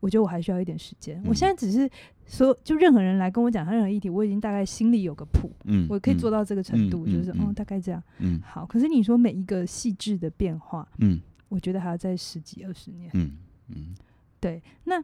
[0.02, 1.16] 我觉得我还需要一点时间。
[1.22, 1.88] 嗯、我现在只是
[2.26, 8.66] 说，就任何人来跟我讲他任何议题，我已经大概心里有个谱，嗯，我可以做到这个程度，嗯、就是哦、嗯，大概这样，嗯，好。
[8.66, 13.30] 可是你说每一个细致的变化，嗯，我觉得还要再十几二十年，嗯
[13.68, 13.94] 嗯，
[14.40, 14.60] 对。
[14.82, 15.00] 那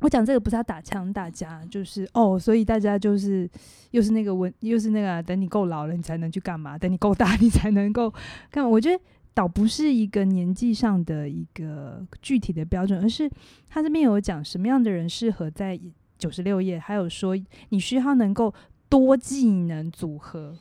[0.00, 3.48] 我讲这个不是要打枪大家，就是哦，所以大家就是
[3.92, 6.76] 又是那个问，又是那个、啊、等你够老了，你才能去干嘛？
[6.76, 8.12] 等你够大， 你才能够
[8.50, 8.68] 干嘛？
[8.68, 9.02] 我觉得。
[9.34, 13.30] 倒不是一个年纪上的一个具体的标准，而是
[13.68, 15.78] 他这边有讲什么样的人适合在
[16.18, 17.34] 九十六页，还有说
[17.70, 18.52] 你需要能够
[18.88, 20.56] 多技能组合。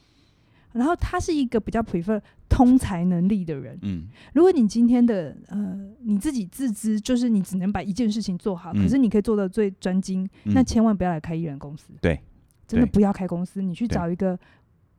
[0.74, 3.78] 然后他是一个比较 prefer 通才能力的人。
[3.82, 11.92] 嗯，如果你今天的呃你自己自知，就是你只能把一件事情做好，嗯、可是你可以做到最专精，嗯、那千万不要来开艺人公司。
[12.00, 12.18] 对，
[12.66, 14.40] 真的不要开公司，你去找一个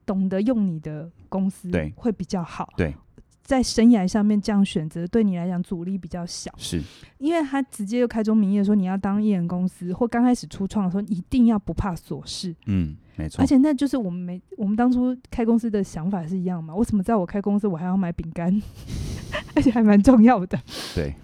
[0.05, 2.71] 懂得用你的公司，对，会比较好。
[2.77, 2.95] 对。
[3.43, 6.81] 在生涯上面这样选择，对你来讲阻力比较小，是
[7.19, 12.55] 因为他直接就开宗明义说，你要当艺人公司或刚开始初创的时候，一定要不怕琐事。
[12.67, 13.43] 嗯，没错。
[13.43, 16.75] 而且那就是我们没我们当初开公司的想法是一样嘛？
[16.75, 18.63] 为什么在我开公司我还要买饼干，
[19.55, 20.59] 而且还蛮重要的？
[20.95, 21.15] 对。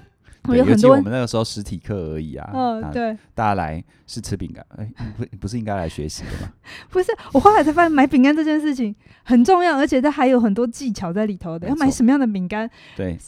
[0.57, 2.51] 有很多，我们那个时候实体课而已啊。
[2.55, 6.53] 嗯，对，大家来是吃饼干，哎，不，不是应该来学习的吗？
[6.91, 8.95] 不是，我后来才发现买饼干这件事情
[9.25, 11.69] 很重要，而且它还有很多技巧在里头的。
[11.69, 12.71] 要买什么样的饼干？
[12.97, 13.19] 对，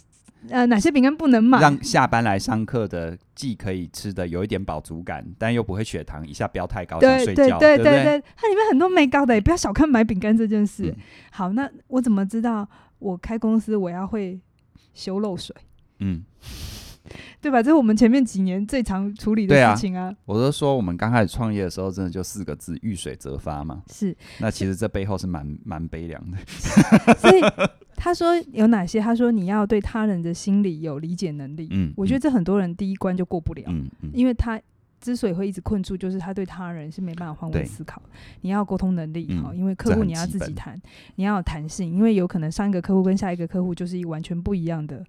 [0.48, 1.60] 呃，哪些饼干不能买？
[1.60, 10.94] 让下班来上课的既可以吃的有一点饱足感，但又不会血糖一下飙太高想睡觉，对对对对，它里面很多没高的，也不要小看买饼干这件事。
[11.30, 12.66] 好，那我怎么知道
[12.98, 14.40] 我开公司我要会
[14.94, 15.54] 修漏水？
[15.98, 16.22] 嗯。
[17.40, 17.62] 对吧？
[17.62, 20.04] 这是我们前面几年最常处理的事情啊。
[20.04, 23.82] 啊我都说，我们刚开始创业的时候，真的就四个字：遇水则发嘛。
[23.90, 24.16] 是。
[24.38, 26.38] 那其实这背后是蛮蛮悲凉的。
[27.16, 27.42] 所以
[27.96, 29.00] 他说有哪些？
[29.00, 31.68] 他说你要对他人的心理有理解能力。
[31.70, 31.92] 嗯。
[31.96, 33.64] 我觉得这很多人第一关就过不了。
[33.66, 34.10] 嗯嗯。
[34.12, 34.60] 因为他
[35.00, 38.02] 之所以会一直困住，就是他对他人是没办法换位思考。
[38.42, 40.80] 你要沟通能力好，因为客户你要自己谈，
[41.16, 45.02] 你要有弹性，因为有可能上一个客户跟下一个客户就是一完全不一样的。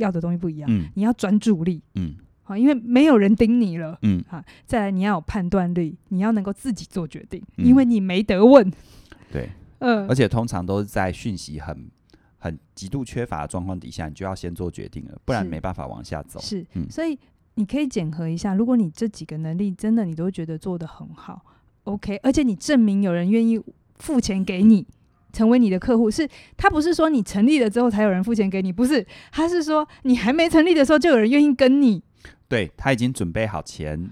[0.00, 8.70] 要的东西不一样，嗯、你要专注力，嗯，好，因为没有人盯你了，嗯，好，再来你要有判断力，你要能够自己做决定，嗯、因为你没得问，
[9.32, 9.48] 对，
[9.78, 11.90] 嗯、呃，而且通常都是在讯息很
[12.38, 17.18] 很极度缺乏的状况底下，你就要先做决定了，不然没办法往下走，是，嗯、所以
[17.54, 21.44] 你可以检核一下，如果你这几个能力真的你都觉得做得很好
[21.84, 23.60] ，OK，而且你证明有人愿意
[23.96, 24.86] 付钱给你。
[25.32, 32.02] 成为你的客户，是他不是说你成立了之后才有人付钱给你，不是，他是说你还没成立的时候就有人愿意跟你，
[32.48, 34.10] 对，他已经准备好钱。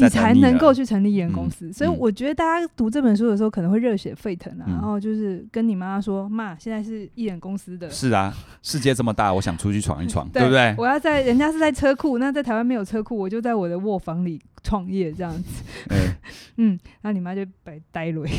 [0.00, 8.32] 你才能够去成立艺人公司，嗯、所以我觉得大家读这本书的时候可能会热血沸腾啊，嗯、然后就是跟你妈说：“妈，现在是艺人公司的。”是啊，
[8.62, 10.72] 世界这么大，我想出去闯一闯，对，对不对？
[10.78, 15.64] 我要在人家是在车库，那在台湾没有车库，我就在我的卧房里创业这样子。
[15.88, 16.16] 欸、
[16.58, 18.22] 嗯，然后你妈就白呆了。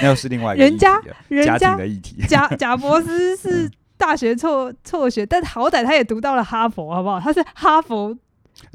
[0.00, 2.22] 那又是另外一个人家人家家庭的议题。
[2.28, 7.18] 贾贾博斯是大学辍辍学，但好歹他也读到了哈佛，好不好？
[7.18, 8.16] 他是哈佛。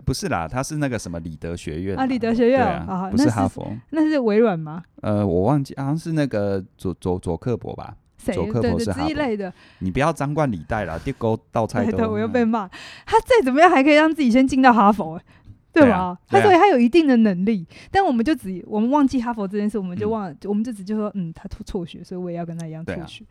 [0.06, 4.84] 不是啦，他是那个什么里德学院啊，里德学院啊，不是哈佛，那是微软吗？
[5.02, 7.96] 呃，我忘记，好像是那个佐佐佐克伯吧？
[8.18, 9.54] 佐克伯是哈佛。
[9.80, 12.10] 你不要张冠李戴了，地沟倒菜豆。
[12.12, 12.68] 我又被骂。
[13.06, 15.22] 他再怎么样还可以让自己先进到哈佛，
[15.72, 16.18] 对吧？
[16.28, 23.24] 他所以他有一定的能力，但我们就只我们忘记哈佛这件事，我们就忘了，我们就只就说，嗯，他辍学，所以我也要跟他一样辍学。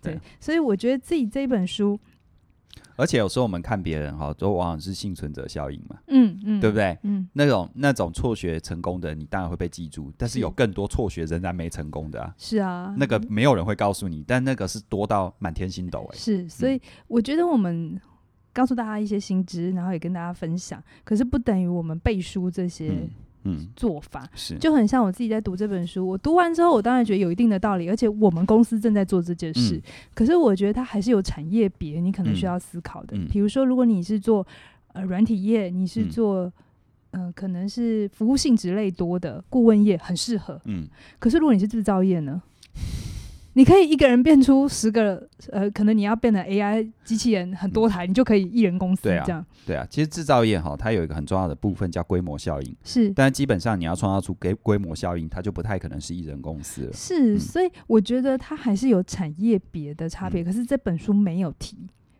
[0.00, 1.98] 对，所以我觉得自己这一本书。
[2.98, 6.98] 而且有时候我们看别人哈，都往往是幸存者效应嘛，嗯嗯，对不对？
[7.04, 10.12] 嗯，那种那种辍学成功的，你当然会被记住。
[10.18, 16.16] 但是有更多辍学仍然没成功的啊，是啊，那个没有人会告诉你，但那个是多到满天星斗哎。
[16.16, 18.00] 是，所以我觉得我们
[18.52, 23.08] 告诉大家一些新知，然后也跟大家分享，可是不等于我们背书这些。
[23.74, 26.06] 做法是就很像我自己在读这本书。
[26.06, 29.76] 我读完之后，我当然觉得有一定的道理，而且我们公司正在做这件事。
[29.76, 29.82] 嗯、
[30.14, 33.16] 可是我觉得它还是有产业别，你可能需要思考的。
[33.30, 34.46] 比、嗯、如说，如果你是做
[34.92, 36.52] 呃软体业，你是做
[37.12, 40.60] 嗯、呃、可能是服务性质类多的顾问业，很适合。
[40.64, 40.86] 嗯。
[41.18, 42.42] 可是如果你是制造业呢？
[43.58, 49.24] 你可以一个人变出十个，呃，可能你要变成 AI 机器人很多台，嗯、你就可以一人公司这样。
[49.26, 52.76] 对啊，对啊，其实制造业哈，它有一个很重要的部分叫规模效应。
[52.84, 56.92] 是，但基本上你要创造出规规模效应，它就不太可能是一人公司了。
[56.92, 60.42] 是，嗯、所以我觉得它还是有产业别的差别。
[60.42, 61.76] 嗯、可是这本书没有提，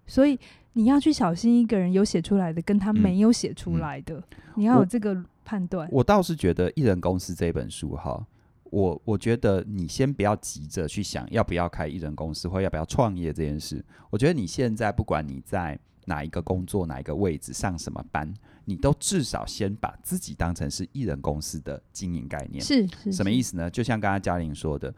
[0.09, 0.36] 所以
[0.72, 4.20] 你要去小心一个人有写出来的，跟他没有写出来的，
[4.57, 5.89] 你要有这个判断。
[5.93, 8.26] 我倒是觉得《一人公司》这本书哈。
[8.71, 13.85] 我我觉得你先不要急着去想要不要开艺人公司或要不要创业这件事。
[14.11, 18.33] 我觉得你现在不管你在哪一个工作、哪一个位置、上什么班，
[18.64, 22.64] 你都至少先把自己当成是艺人公司的经营概念。
[22.64, 23.69] 是，是什么意思呢？
[23.71, 24.95] 就像刚刚嘉玲说的，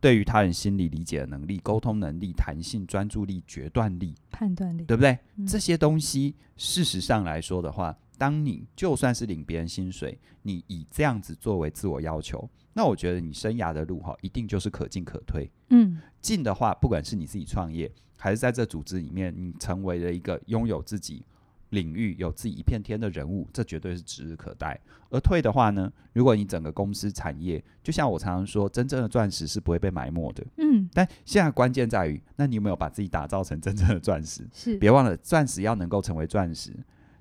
[0.00, 5.16] 对于他人心理理解的能力、沟通能力、弹性、专注力、决断力、判断力，对不对？
[5.36, 12.50] 嗯、这些东西，事实上来说的话，当你就算是领别人薪水，你以这样子作为自我要求。
[12.78, 15.50] 那我觉得你生涯的路哈，一定就是可进可退。
[15.70, 21.24] 嗯，进的话，不管是你自己创业，还是在这组织里面，你成为了一个拥有自己
[21.70, 24.80] 领域有自己一片天的人物，这绝对是指日可待。
[25.10, 30.46] 而退的话呢，如果你整个公司产业，就像我常常说，真正的钻石是不会被埋没的。
[30.58, 34.46] 嗯，但现在关键在于，那你有没有把自己打造成真正的钻石？
[34.52, 36.72] 是，别忘了，钻石要能够成为钻石，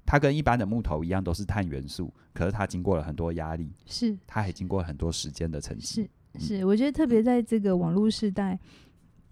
[0.08, 6.10] 它跟一般的木头一样，都是碳元素，可是它经过了很多压力，是，它还经过了很多时间的沉积。
[6.40, 8.58] 是是，我觉得特别在这个网络时代，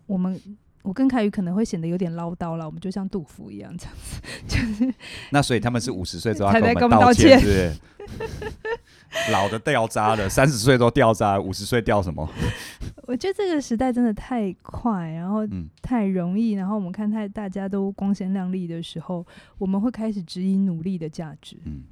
[0.05, 0.39] 我们。
[0.84, 4.55] 我跟凯宇可能会显得有点唠叨了，我们就像杜甫一样这样子， 就
[4.86, 4.93] 是
[5.32, 7.73] 那所以他们是五十岁之后才跟我们道歉，是？
[9.34, 12.30] 老的掉渣了，三十岁都掉渣，五十岁掉什么？
[13.08, 15.41] 我觉得这个时代真的太快，然后
[15.82, 19.26] 太容易，然后我们看太大家都光鲜亮丽的时候，
[19.58, 21.58] 我们会开始质疑努力的价值。
[21.66, 21.84] 嗯，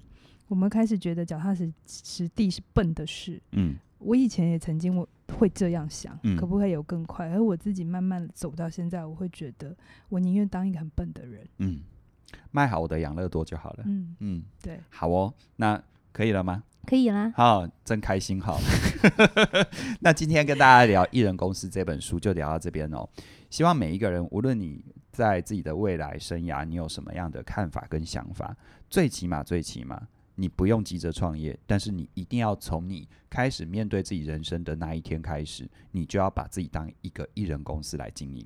[0.48, 3.42] 我们开始觉得脚踏实实地是笨的事。
[3.52, 3.76] 嗯。
[4.00, 5.08] 我以前也曾经我
[5.38, 7.30] 会这样想，嗯、可不可以有更快？
[7.30, 9.74] 而我自己慢慢走到现在，我会觉得
[10.10, 11.48] 我宁愿当一个很笨的人。
[11.60, 11.80] 嗯，
[12.52, 13.84] 卖好我的养乐多就好了。
[13.88, 16.62] 嗯嗯，对，好哦，那可以了吗？
[16.86, 17.32] 可以啦。
[17.36, 18.40] 好，真开心。
[18.42, 18.60] 好，
[20.02, 23.08] 那今天跟大家聊《艺人公司》这本书就聊到这边哦。
[23.50, 28.56] 希望每一个人，无论你在自己的未来生涯，你有什么样的看法跟想法，
[28.90, 30.02] 最起码，最起码。
[30.36, 38.44] 你不用急着创业，但是你一定要从你开始面对自己人生的那一天开始，你就要把自己当一个艺人公司来经营，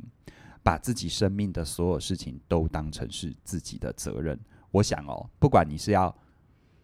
[0.62, 4.38] 把自己生命的所有事情都当成是自己的责任。
[4.72, 6.14] 我想哦，不管你是要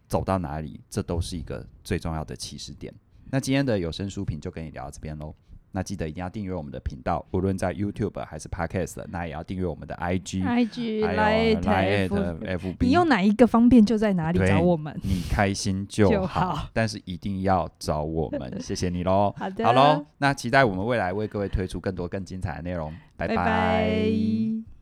[0.08, 2.94] 走到哪里，这都是一个最重要的起始点。
[3.32, 5.34] 那今天的有声书评就跟你聊到这边喽。
[5.76, 12.76] 那记得一定要订阅我们的频道，无论在 YouTube 还是 Podcast，那也要订阅我们的 IG、IG 来 FB。
[12.82, 19.34] 你用哪一个方便就在哪里找我们，你开心就好， 就好，但是一定要找我们， 谢谢你喽。
[19.36, 23.36] 好的，好喽，那期待我们未来为各位推出更多更精彩的内容，拜拜。
[23.36, 24.73] 拜拜。